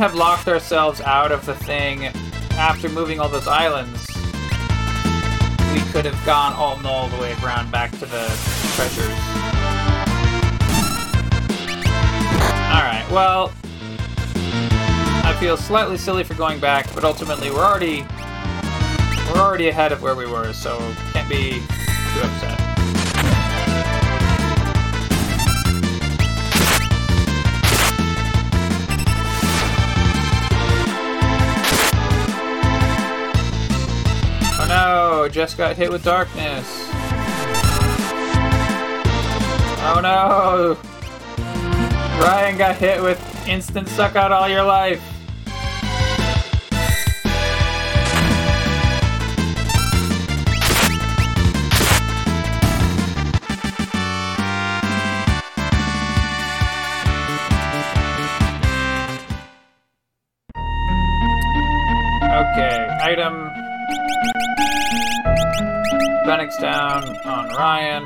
Have 0.00 0.14
locked 0.14 0.48
ourselves 0.48 1.02
out 1.02 1.30
of 1.30 1.44
the 1.44 1.54
thing 1.54 2.06
after 2.52 2.88
moving 2.88 3.20
all 3.20 3.28
those 3.28 3.46
islands. 3.46 4.06
We 5.74 5.80
could 5.92 6.06
have 6.06 6.18
gone 6.24 6.54
all, 6.54 6.80
all 6.86 7.08
the 7.08 7.18
way 7.18 7.36
around 7.44 7.70
back 7.70 7.90
to 7.90 8.06
the 8.06 8.24
treasures. 8.76 9.12
Alright, 12.72 13.04
well, 13.10 13.52
I 15.22 15.36
feel 15.38 15.58
slightly 15.58 15.98
silly 15.98 16.24
for 16.24 16.32
going 16.32 16.60
back, 16.60 16.90
but 16.94 17.04
ultimately 17.04 17.50
we're 17.50 17.62
already 17.62 18.06
we're 19.30 19.40
already 19.42 19.68
ahead 19.68 19.92
of 19.92 20.00
where 20.00 20.14
we 20.14 20.24
were, 20.24 20.54
so 20.54 20.78
can't 21.12 21.28
be 21.28 21.60
no, 35.20 35.28
just 35.28 35.58
got 35.58 35.76
hit 35.76 35.92
with 35.92 36.02
darkness. 36.02 36.66
Oh 39.82 40.00
no! 40.02 40.78
Ryan 42.22 42.56
got 42.56 42.76
hit 42.76 43.02
with 43.02 43.20
instant 43.46 43.86
suck 43.88 44.16
out 44.16 44.32
all 44.32 44.48
your 44.48 44.62
life. 44.62 45.02
Okay, 62.22 62.98
item. 63.02 63.69
Phoenix 66.30 66.56
Down 66.58 67.02
on 67.26 67.48
Ryan. 67.56 68.04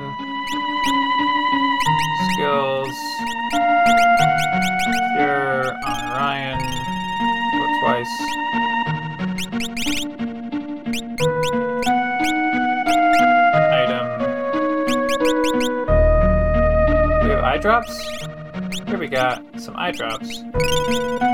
Skills. 2.33 2.97
here 5.19 5.79
on 5.85 6.01
Ryan. 6.17 6.59
Go 7.53 7.65
twice. 7.81 8.15
Item. 13.75 14.07
We 17.25 17.29
have 17.29 17.45
eye 17.45 17.59
drops? 17.61 17.93
Here 18.87 18.99
we 18.99 19.09
got 19.09 19.43
some 19.61 19.77
eye 19.77 19.91
drops. 19.91 21.34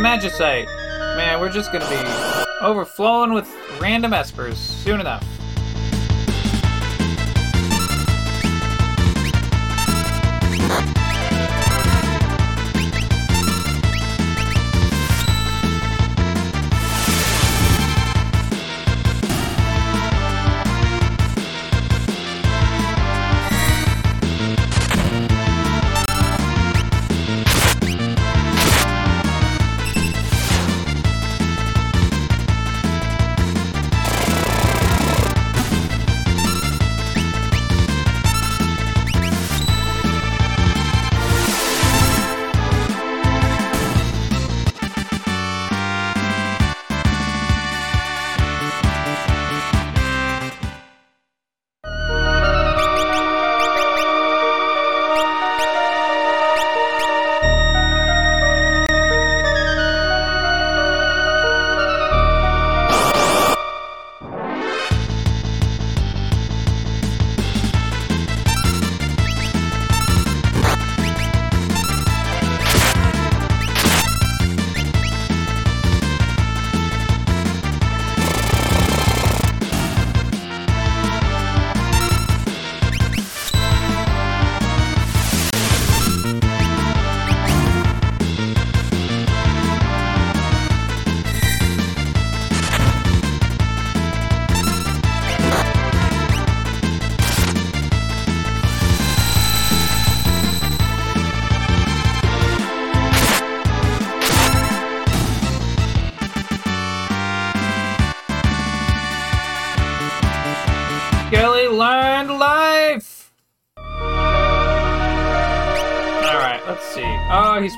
Magicite. 0.00 0.64
Man, 1.16 1.40
we're 1.40 1.50
just 1.50 1.72
gonna 1.72 1.88
be 1.90 2.64
overflowing 2.64 3.34
with 3.34 3.46
random 3.78 4.12
espers 4.12 4.54
soon 4.56 4.98
enough. 4.98 5.22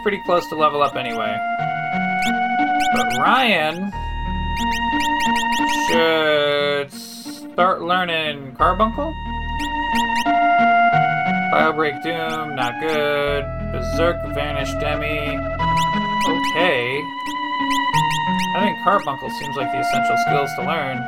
Pretty 0.02 0.20
close 0.26 0.46
to 0.48 0.56
level 0.56 0.82
up 0.82 0.96
anyway. 0.96 1.36
But 2.94 3.06
Ryan 3.18 3.92
should 5.88 6.92
start 6.92 7.82
learning 7.82 8.54
Carbuncle? 8.56 9.12
Biobreak 11.52 12.02
Doom, 12.02 12.56
not 12.56 12.80
good. 12.80 13.44
Berserk 13.72 14.16
Vanish 14.34 14.72
Demi. 14.80 15.36
Okay. 16.28 17.00
I 18.54 18.60
think 18.60 18.78
Carbuncle 18.84 19.30
seems 19.30 19.56
like 19.56 19.70
the 19.72 19.80
essential 19.80 20.16
skills 20.26 20.50
to 20.58 20.64
learn. 20.64 20.98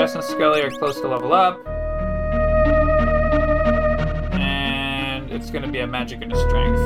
Jess 0.00 0.14
and 0.14 0.24
Scully 0.24 0.62
are 0.62 0.70
close 0.70 0.98
to 1.02 1.08
level 1.08 1.34
up. 1.34 1.60
And 4.32 5.30
it's 5.30 5.50
gonna 5.50 5.68
be 5.70 5.80
a 5.80 5.86
magic 5.86 6.22
and 6.22 6.32
a 6.32 6.36
strength. 6.36 6.80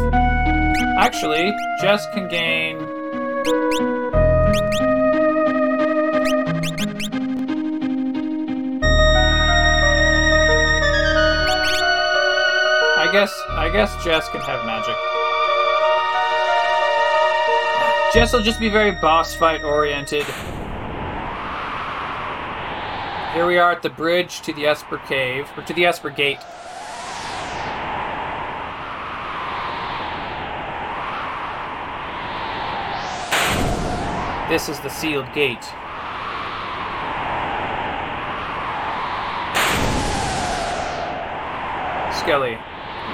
Actually, 0.99 1.55
Jess 1.81 2.05
can 2.13 2.27
gain. 2.27 2.77
I 12.99 13.09
guess 13.13 13.33
I 13.51 13.71
guess 13.73 13.95
Jess 14.05 14.29
can 14.31 14.41
have 14.41 14.67
magic. 14.67 14.97
Jess 18.13 18.33
will 18.33 18.43
just 18.43 18.59
be 18.59 18.69
very 18.69 18.91
boss 18.91 19.37
fight 19.37 19.63
oriented. 19.63 20.27
Here 23.35 23.49
we 23.49 23.59
are 23.59 23.73
at 23.73 23.83
the 23.83 23.91
bridge 23.91 24.43
to 24.43 24.53
the 24.53 24.65
Esper 24.65 24.99
Cave, 24.99 25.51
or 25.57 25.65
to 25.65 25.75
the 25.75 25.85
Esper 25.85 26.09
Gate. 26.09 26.39
This 34.49 34.69
is 34.69 34.79
the 34.79 34.89
sealed 34.89 35.27
gate. 35.35 35.65
Skelly, 42.15 42.55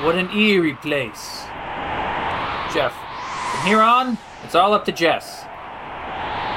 what 0.04 0.16
an 0.16 0.30
eerie 0.36 0.74
place. 0.74 1.44
Jeff, 2.74 2.92
from 3.52 3.66
here 3.66 3.80
on, 3.80 4.18
it's 4.44 4.54
all 4.54 4.74
up 4.74 4.84
to 4.84 4.92
Jess. 4.92 5.46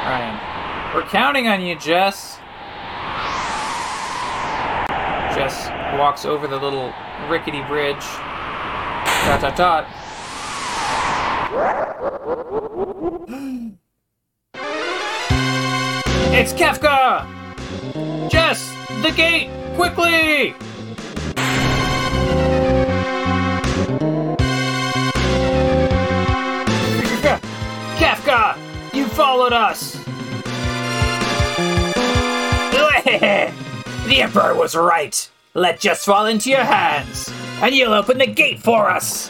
Ryan, 0.03 0.93
we're 0.93 1.07
counting 1.09 1.47
on 1.47 1.61
you, 1.61 1.77
Jess. 1.79 2.32
Jess 5.35 5.67
walks 5.97 6.25
over 6.25 6.47
the 6.47 6.57
little 6.57 6.93
rickety 7.27 7.63
bridge. 7.63 8.05
Dot 9.25 9.41
dot 9.41 9.55
dot. 9.55 9.87
It's 16.35 16.51
Kefka! 16.51 17.27
Jess, 18.29 18.75
the 19.03 19.11
gate, 19.11 19.49
quickly! 19.75 20.53
Kefka, 27.97 28.57
you 28.93 29.07
followed 29.07 29.53
us! 29.53 29.95
The 34.13 34.21
Emperor 34.21 34.53
was 34.53 34.75
right. 34.75 35.27
Let 35.55 35.79
Jess 35.79 36.05
fall 36.05 36.27
into 36.27 36.51
your 36.51 36.63
hands, 36.63 37.33
and 37.63 37.73
you'll 37.73 37.95
open 37.95 38.19
the 38.19 38.27
gate 38.27 38.59
for 38.59 38.87
us. 38.87 39.29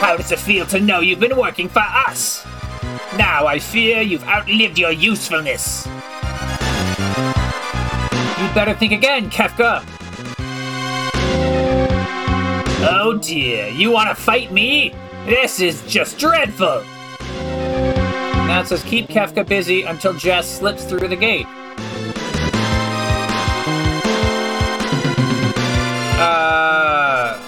How 0.00 0.16
does 0.16 0.32
it 0.32 0.40
feel 0.40 0.66
to 0.66 0.80
know 0.80 0.98
you've 0.98 1.20
been 1.20 1.36
working 1.36 1.68
for 1.68 1.84
us? 1.84 2.44
Now 3.16 3.46
I 3.46 3.60
fear 3.60 4.00
you've 4.00 4.26
outlived 4.26 4.76
your 4.76 4.90
usefulness. 4.90 5.86
You'd 5.86 5.94
better 8.56 8.74
think 8.74 8.92
again, 8.92 9.30
Kefka. 9.30 9.84
Oh 12.90 13.20
dear, 13.22 13.68
you 13.68 13.92
want 13.92 14.08
to 14.08 14.20
fight 14.20 14.50
me? 14.50 14.92
This 15.26 15.60
is 15.60 15.80
just 15.86 16.18
dreadful. 16.18 16.82
Now 18.48 18.62
it 18.62 18.66
says 18.66 18.82
keep 18.82 19.06
Kefka 19.06 19.46
busy 19.46 19.82
until 19.82 20.12
Jess 20.14 20.58
slips 20.58 20.82
through 20.82 21.06
the 21.06 21.14
gate. 21.14 21.46
Uh, 26.22 27.40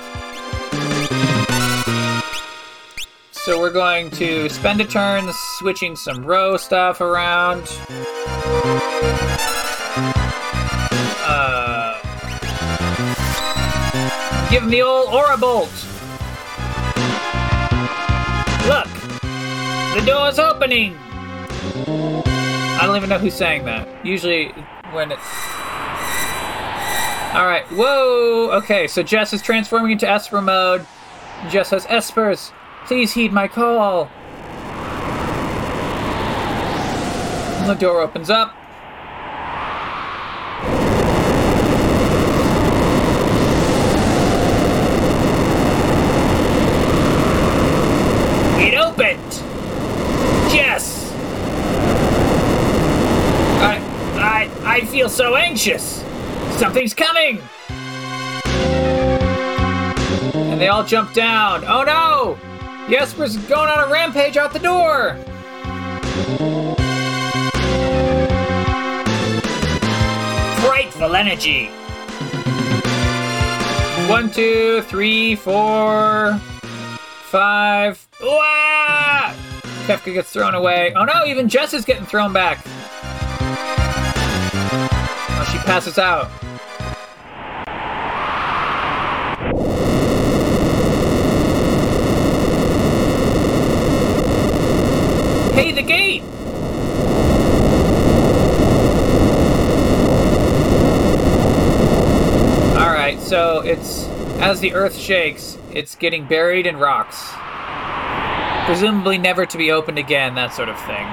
so 3.31 3.61
we're 3.61 3.71
going 3.71 4.11
to 4.13 4.49
spend 4.49 4.81
a 4.81 4.85
turn 4.87 5.31
switching 5.59 5.95
some 5.95 6.25
row 6.25 6.57
stuff 6.57 7.03
around. 7.03 7.65
Uh, 11.25 12.01
Give 14.51 14.67
the 14.71 14.81
old 14.81 15.09
Aurabolt. 15.09 15.71
Look! 18.67 18.89
The 19.99 20.07
door's 20.07 20.39
opening! 20.39 20.97
I 21.87 22.87
don't 22.87 22.97
even 22.97 23.11
know 23.11 23.19
who's 23.19 23.35
saying 23.35 23.65
that. 23.67 23.87
Usually 24.05 24.49
when 24.93 25.13
it's. 25.13 25.62
Alright, 27.35 27.65
whoa! 27.69 28.51
Okay, 28.59 28.87
so 28.87 29.03
Jess 29.03 29.33
is 29.33 29.41
transforming 29.41 29.93
into 29.93 30.07
Esper 30.07 30.43
mode. 30.43 30.87
Jess 31.49 31.69
says, 31.71 31.87
Espers, 31.87 32.53
please 32.85 33.15
heed 33.15 33.33
my 33.33 33.49
call. 33.49 34.11
And 37.59 37.71
the 37.71 37.75
door 37.75 38.03
opens 38.03 38.29
up. 38.29 38.55
It 48.61 48.75
opened! 48.75 49.33
Jess! 50.53 51.11
I, 53.59 53.81
I 54.17 54.51
I 54.65 54.81
feel 54.85 55.09
so 55.09 55.35
anxious! 55.35 56.02
Something's 56.63 56.95
coming! 56.95 57.43
and 60.33 60.61
they 60.61 60.69
all 60.69 60.85
jump 60.85 61.13
down. 61.13 61.65
Oh 61.65 61.83
no! 61.83 62.39
The 62.89 62.99
Esper's 62.99 63.37
going 63.49 63.69
on 63.69 63.81
a 63.81 63.93
rampage 63.93 64.37
out 64.37 64.53
the 64.53 64.61
door! 64.61 65.17
Frightful 70.61 71.17
energy! 71.17 71.67
One, 74.09 74.31
two, 74.31 74.83
three, 74.83 75.35
four, 75.35 76.39
five. 77.25 78.07
Wah! 78.23 79.35
Kefka 79.89 80.13
gets 80.13 80.33
thrown 80.33 80.55
away. 80.55 80.93
Oh 80.95 81.05
no, 81.07 81.25
even 81.27 81.49
Jess 81.49 81.75
is 81.75 81.85
getting 81.85 82.07
thrown 82.07 82.33
back. 82.33 82.61
Oh, 84.65 85.49
she 85.51 85.59
passes 85.67 85.99
out. 85.99 86.31
Alright, 103.13 103.29
so 103.29 103.61
it's 103.61 104.07
as 104.41 104.61
the 104.61 104.73
earth 104.73 104.97
shakes, 104.97 105.59
it's 105.71 105.95
getting 105.97 106.27
buried 106.27 106.67
in 106.67 106.79
rocks. 106.79 107.31
Presumably 108.65 109.19
never 109.19 109.45
to 109.45 109.59
be 109.59 109.71
opened 109.71 109.99
again, 109.99 110.35
that 110.37 110.55
sort 110.55 110.71
of 110.71 110.79
thing. 110.87 111.07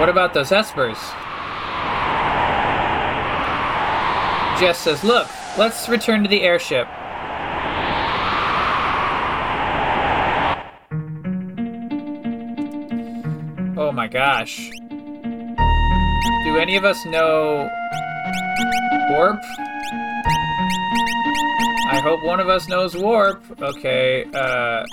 What 0.00 0.08
about 0.08 0.32
those 0.32 0.48
espers? 0.48 0.96
Jess 4.58 4.78
says, 4.78 5.04
Look, 5.04 5.28
let's 5.58 5.86
return 5.86 6.22
to 6.22 6.30
the 6.30 6.40
airship. 6.40 6.88
My 14.08 14.12
gosh. 14.12 14.70
Do 16.44 16.56
any 16.56 16.76
of 16.76 16.84
us 16.84 17.04
know 17.04 17.68
warp? 19.10 19.40
I 21.90 22.00
hope 22.02 22.24
one 22.24 22.40
of 22.40 22.48
us 22.48 22.68
knows 22.68 22.96
warp. 22.96 23.42
Okay, 23.60 24.24
uh. 24.32 24.84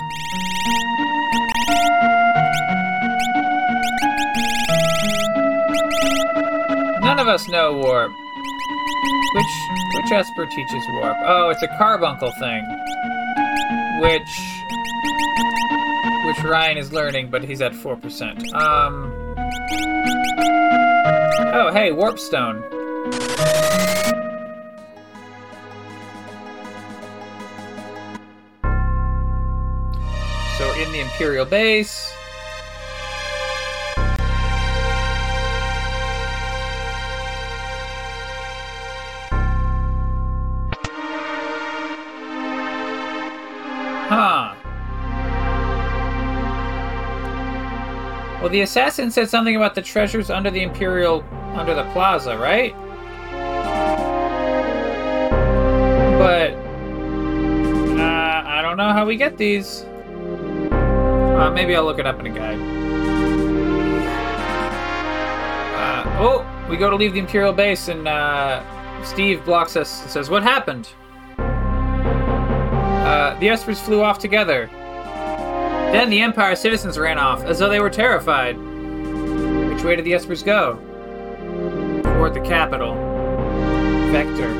None 7.02 7.20
of 7.20 7.28
us 7.28 7.48
know 7.48 7.78
warp. 7.78 8.12
Which 9.34 9.46
which 9.96 10.12
Esper 10.12 10.46
teaches 10.48 10.84
warp? 10.90 11.18
Oh, 11.26 11.50
it's 11.50 11.64
a 11.64 11.70
carbuncle 11.78 12.32
thing. 12.32 12.66
Which 14.02 14.55
which 16.26 16.44
Ryan 16.44 16.78
is 16.78 16.92
learning, 16.92 17.30
but 17.30 17.44
he's 17.44 17.62
at 17.62 17.74
4%. 17.74 18.54
Um 18.54 19.12
Oh, 21.58 21.72
hey, 21.72 21.92
warp 21.92 22.20
stone. 22.20 22.62
So 30.58 30.68
we're 30.68 30.84
in 30.84 30.92
the 30.92 31.02
Imperial 31.02 31.46
base. 31.46 32.15
Well, 48.46 48.52
the 48.52 48.62
assassin 48.62 49.10
said 49.10 49.28
something 49.28 49.56
about 49.56 49.74
the 49.74 49.82
treasures 49.82 50.30
under 50.30 50.52
the 50.52 50.62
Imperial, 50.62 51.26
under 51.56 51.74
the 51.74 51.84
plaza, 51.94 52.38
right? 52.38 52.76
But, 56.20 56.52
uh, 58.00 58.44
I 58.46 58.62
don't 58.62 58.78
know 58.78 58.94
how 58.94 59.04
we 59.04 59.16
get 59.16 59.40
these. 59.40 59.82
Uh, 59.82 61.52
maybe 61.56 61.76
I'll 61.76 61.86
look 61.86 61.98
it 61.98 62.06
up 62.06 62.20
in 62.20 62.28
a 62.28 62.30
guide. 62.30 62.60
Uh, 65.74 66.20
oh, 66.20 66.68
we 66.70 66.78
go 66.78 66.92
to 66.92 66.96
leave 66.96 67.14
the 67.14 67.20
Imperial 67.20 67.52
base, 67.52 67.88
and 67.88 68.08
uh, 68.08 68.62
Steve 69.04 69.44
blocks 69.44 69.76
us 69.76 70.04
and 70.04 70.12
says, 70.12 70.30
What 70.30 70.44
happened? 70.44 70.90
Uh, 73.10 73.40
the 73.40 73.48
Espers 73.48 73.78
flew 73.78 74.04
off 74.04 74.20
together. 74.20 74.70
Then 75.96 76.10
the 76.10 76.20
Empire 76.20 76.58
citizens 76.58 77.00
ran 77.00 77.18
off, 77.18 77.46
as 77.46 77.60
though 77.60 77.70
they 77.70 77.80
were 77.80 77.90
terrified. 77.90 78.58
Which 78.58 79.82
way 79.82 79.96
did 79.96 80.04
the 80.04 80.12
Espers 80.12 80.44
go? 80.44 80.76
Toward 82.04 82.34
the 82.34 82.42
capital. 82.42 82.96
Vector. 84.12 84.54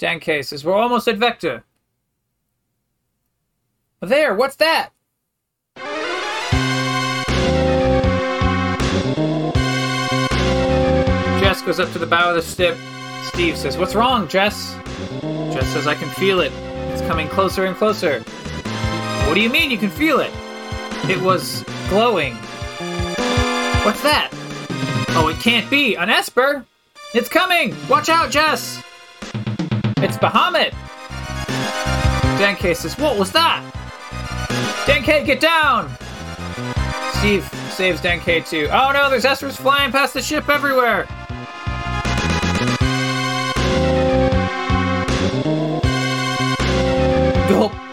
Dan 0.00 0.20
says, 0.42 0.64
We're 0.64 0.74
almost 0.74 1.06
at 1.06 1.18
Vector. 1.18 1.62
There, 4.00 4.34
what's 4.34 4.56
that? 4.56 4.90
Jess 11.38 11.62
goes 11.62 11.78
up 11.78 11.92
to 11.92 12.00
the 12.00 12.06
bow 12.06 12.30
of 12.30 12.34
the 12.34 12.42
ship. 12.42 12.76
Steve 13.28 13.56
says, 13.56 13.78
What's 13.78 13.94
wrong, 13.94 14.28
Jess? 14.28 14.74
Jess 15.52 15.66
says, 15.68 15.86
I 15.86 15.94
can 15.94 16.08
feel 16.10 16.40
it. 16.40 16.52
It's 16.92 17.02
coming 17.02 17.28
closer 17.28 17.64
and 17.64 17.76
closer. 17.76 18.20
What 19.26 19.34
do 19.34 19.40
you 19.40 19.50
mean 19.50 19.70
you 19.70 19.78
can 19.78 19.90
feel 19.90 20.20
it? 20.20 20.32
It 21.08 21.20
was 21.20 21.64
glowing. 21.88 22.34
What's 23.84 24.02
that? 24.02 24.30
Oh, 25.10 25.28
it 25.28 25.40
can't 25.40 25.68
be. 25.70 25.94
An 25.94 26.10
Esper! 26.10 26.64
It's 27.14 27.28
coming! 27.28 27.74
Watch 27.88 28.08
out, 28.08 28.30
Jess! 28.30 28.82
It's 29.98 30.16
Bahamut! 30.16 30.70
Denke 32.38 32.74
says, 32.76 32.96
What 32.98 33.18
was 33.18 33.32
that? 33.32 33.62
Denke, 34.86 35.26
get 35.26 35.40
down! 35.40 35.90
Steve 37.18 37.44
saves 37.70 38.00
Denke 38.00 38.48
too. 38.48 38.68
Oh 38.70 38.92
no, 38.92 39.10
there's 39.10 39.24
Espers 39.24 39.56
flying 39.56 39.92
past 39.92 40.14
the 40.14 40.22
ship 40.22 40.48
everywhere! 40.48 41.06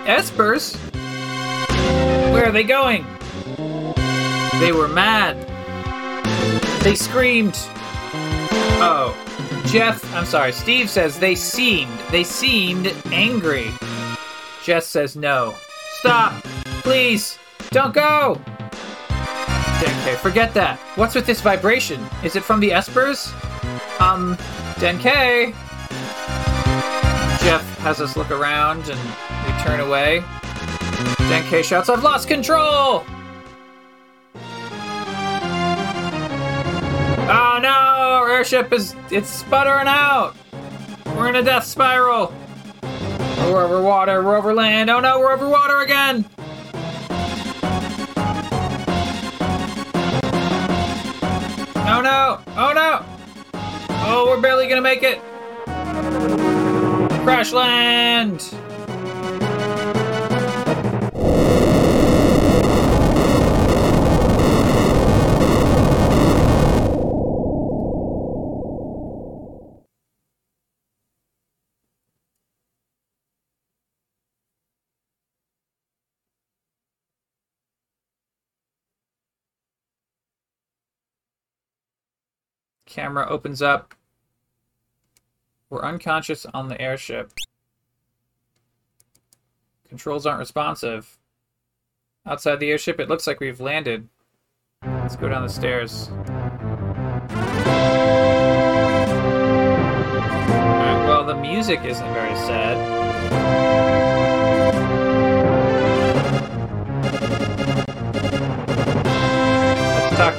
Espers? 0.08 0.76
Where 2.32 2.46
are 2.46 2.52
they 2.52 2.64
going? 2.64 3.06
They 4.60 4.72
were 4.72 4.88
mad. 4.88 5.36
They 6.82 6.96
screamed. 6.96 7.58
Oh. 8.80 9.16
Jeff, 9.66 10.02
I'm 10.16 10.26
sorry, 10.26 10.54
Steve 10.54 10.90
says 10.90 11.20
they 11.20 11.36
seemed. 11.36 11.92
They 12.10 12.24
seemed 12.24 12.96
angry. 13.08 13.70
Jess 14.64 14.88
says 14.88 15.18
no. 15.18 15.56
Stop! 16.00 16.42
Please! 16.84 17.38
Don't 17.72 17.94
go! 17.94 18.40
Denke, 19.10 20.16
forget 20.16 20.54
that. 20.54 20.80
What's 20.96 21.16
with 21.16 21.26
this 21.26 21.42
vibration? 21.42 22.00
Is 22.24 22.38
it 22.38 22.44
from 22.44 22.62
the 22.62 22.70
Espers? 22.70 23.34
Um, 24.00 24.38
Denke? 24.76 25.54
Jeff 27.44 27.78
has 27.80 28.00
us 28.00 28.16
look 28.16 28.32
around 28.32 28.88
and 28.88 29.00
turn 29.68 29.82
away. 29.82 30.24
Denkei 31.28 31.62
shouts, 31.62 31.90
I've 31.90 32.02
lost 32.02 32.30
control! 32.30 33.04
Oh 37.30 37.60
no! 37.62 37.70
Our 37.70 38.30
airship 38.30 38.72
is 38.72 38.96
it's 39.12 39.30
sputtering 39.30 39.88
out! 39.88 40.36
We're 41.08 41.28
in 41.28 41.36
a 41.36 41.44
death 41.44 41.66
spiral! 41.66 42.34
We're 42.82 43.66
over 43.66 43.82
water, 43.82 44.24
we're 44.24 44.38
over 44.38 44.54
land. 44.54 44.90
Oh 44.90 45.02
no, 45.02 45.20
we're 45.20 45.34
over 45.34 45.50
water 45.50 45.82
again! 45.82 46.24
Oh 51.90 52.02
no! 52.02 52.40
Oh 52.56 52.72
no! 52.74 53.06
Oh, 54.10 54.28
we're 54.30 54.40
barely 54.40 54.70
gonna 54.70 54.82
make 54.82 55.04
it! 55.04 55.20
Crash 57.26 57.52
land! 57.52 58.50
Camera 82.88 83.28
opens 83.30 83.62
up. 83.62 83.94
We're 85.70 85.84
unconscious 85.84 86.46
on 86.54 86.70
the 86.70 86.82
airship. 86.82 87.34
Controls 89.90 90.26
aren't 90.26 90.40
responsive. 90.40 91.20
Outside 92.26 92.60
the 92.60 92.72
airship, 92.72 93.00
it 93.00 93.10
looks 93.10 93.28
like 93.28 93.40
we've 93.40 93.60
landed. 93.60 94.08
Let's 94.84 95.16
go 95.16 95.30
down 95.30 95.44
the 95.44 95.50
stairs. 95.50 96.10
Well, 101.06 101.26
the 101.26 101.36
music 101.36 101.84
isn't 101.84 102.14
very 102.14 102.36
sad. 102.36 103.87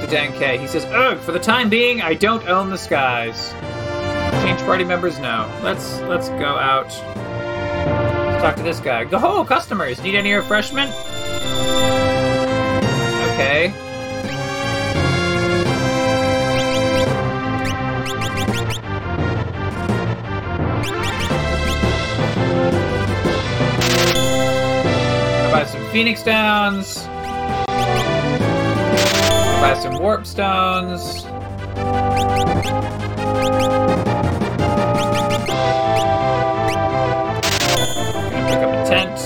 Let's 0.09 0.21
talk 0.21 0.31
to 0.31 0.39
Dan 0.39 0.39
K. 0.39 0.59
He 0.59 0.67
says, 0.67 0.87
Ugh, 0.87 1.19
for 1.19 1.33
the 1.33 1.39
time 1.39 1.69
being, 1.69 2.01
I 2.01 2.15
don't 2.15 2.49
own 2.49 2.71
the 2.71 2.79
skies. 2.79 3.53
Change 4.43 4.59
party 4.61 4.83
members 4.83 5.19
now. 5.19 5.47
Let's 5.63 6.01
let's 6.01 6.31
go 6.31 6.57
out. 6.57 6.87
Let's 6.87 8.43
talk 8.43 8.57
to 8.57 8.63
this 8.63 8.81
guy. 8.81 9.05
Go 9.05 9.19
ho, 9.19 9.45
customers! 9.45 10.03
Need 10.03 10.15
any 10.15 10.33
refreshment? 10.33 10.95
Okay. 13.35 13.69
Buy 25.53 25.67
some 25.67 25.87
Phoenix 25.91 26.23
Downs. 26.23 26.98
Buy 29.61 29.75
some 29.75 29.99
Warp 29.99 30.25
Stones. 30.25 31.23
Pick 31.23 31.33
up 38.63 38.73
a 38.73 38.85
tent. 38.87 39.19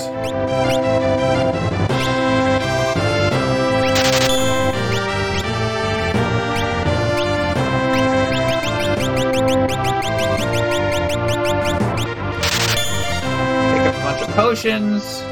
Pick 13.68 13.86
up 13.86 13.94
a 13.94 14.02
bunch 14.02 14.22
of 14.22 14.34
potions. 14.34 15.22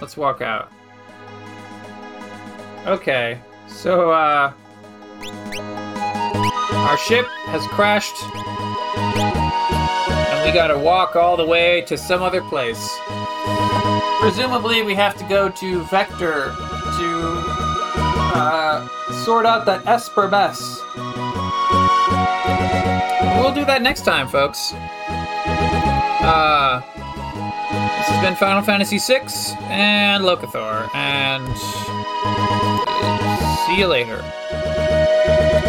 Let's 0.00 0.16
walk 0.18 0.42
out. 0.42 0.75
Okay, 2.86 3.40
so, 3.66 4.12
uh. 4.12 4.52
Our 6.72 6.96
ship 6.98 7.26
has 7.46 7.66
crashed. 7.66 8.14
And 10.30 10.44
we 10.46 10.52
gotta 10.52 10.78
walk 10.78 11.16
all 11.16 11.36
the 11.36 11.44
way 11.44 11.80
to 11.82 11.98
some 11.98 12.22
other 12.22 12.42
place. 12.42 12.96
Presumably, 14.20 14.82
we 14.82 14.94
have 14.94 15.16
to 15.16 15.24
go 15.24 15.48
to 15.48 15.82
Vector 15.86 16.54
to 16.54 17.34
uh, 18.36 18.86
sort 19.24 19.46
out 19.46 19.66
that 19.66 19.84
Esper 19.86 20.28
mess. 20.28 20.80
We'll 23.40 23.52
do 23.52 23.64
that 23.64 23.82
next 23.82 24.02
time, 24.04 24.28
folks. 24.28 24.72
Uh, 26.22 26.80
this 26.94 28.06
has 28.06 28.24
been 28.24 28.36
Final 28.36 28.62
Fantasy 28.62 28.98
VI 28.98 29.26
and 29.70 30.22
Locathor, 30.24 30.88
and 30.94 31.46
see 33.66 33.78
you 33.78 33.88
later. 33.88 34.22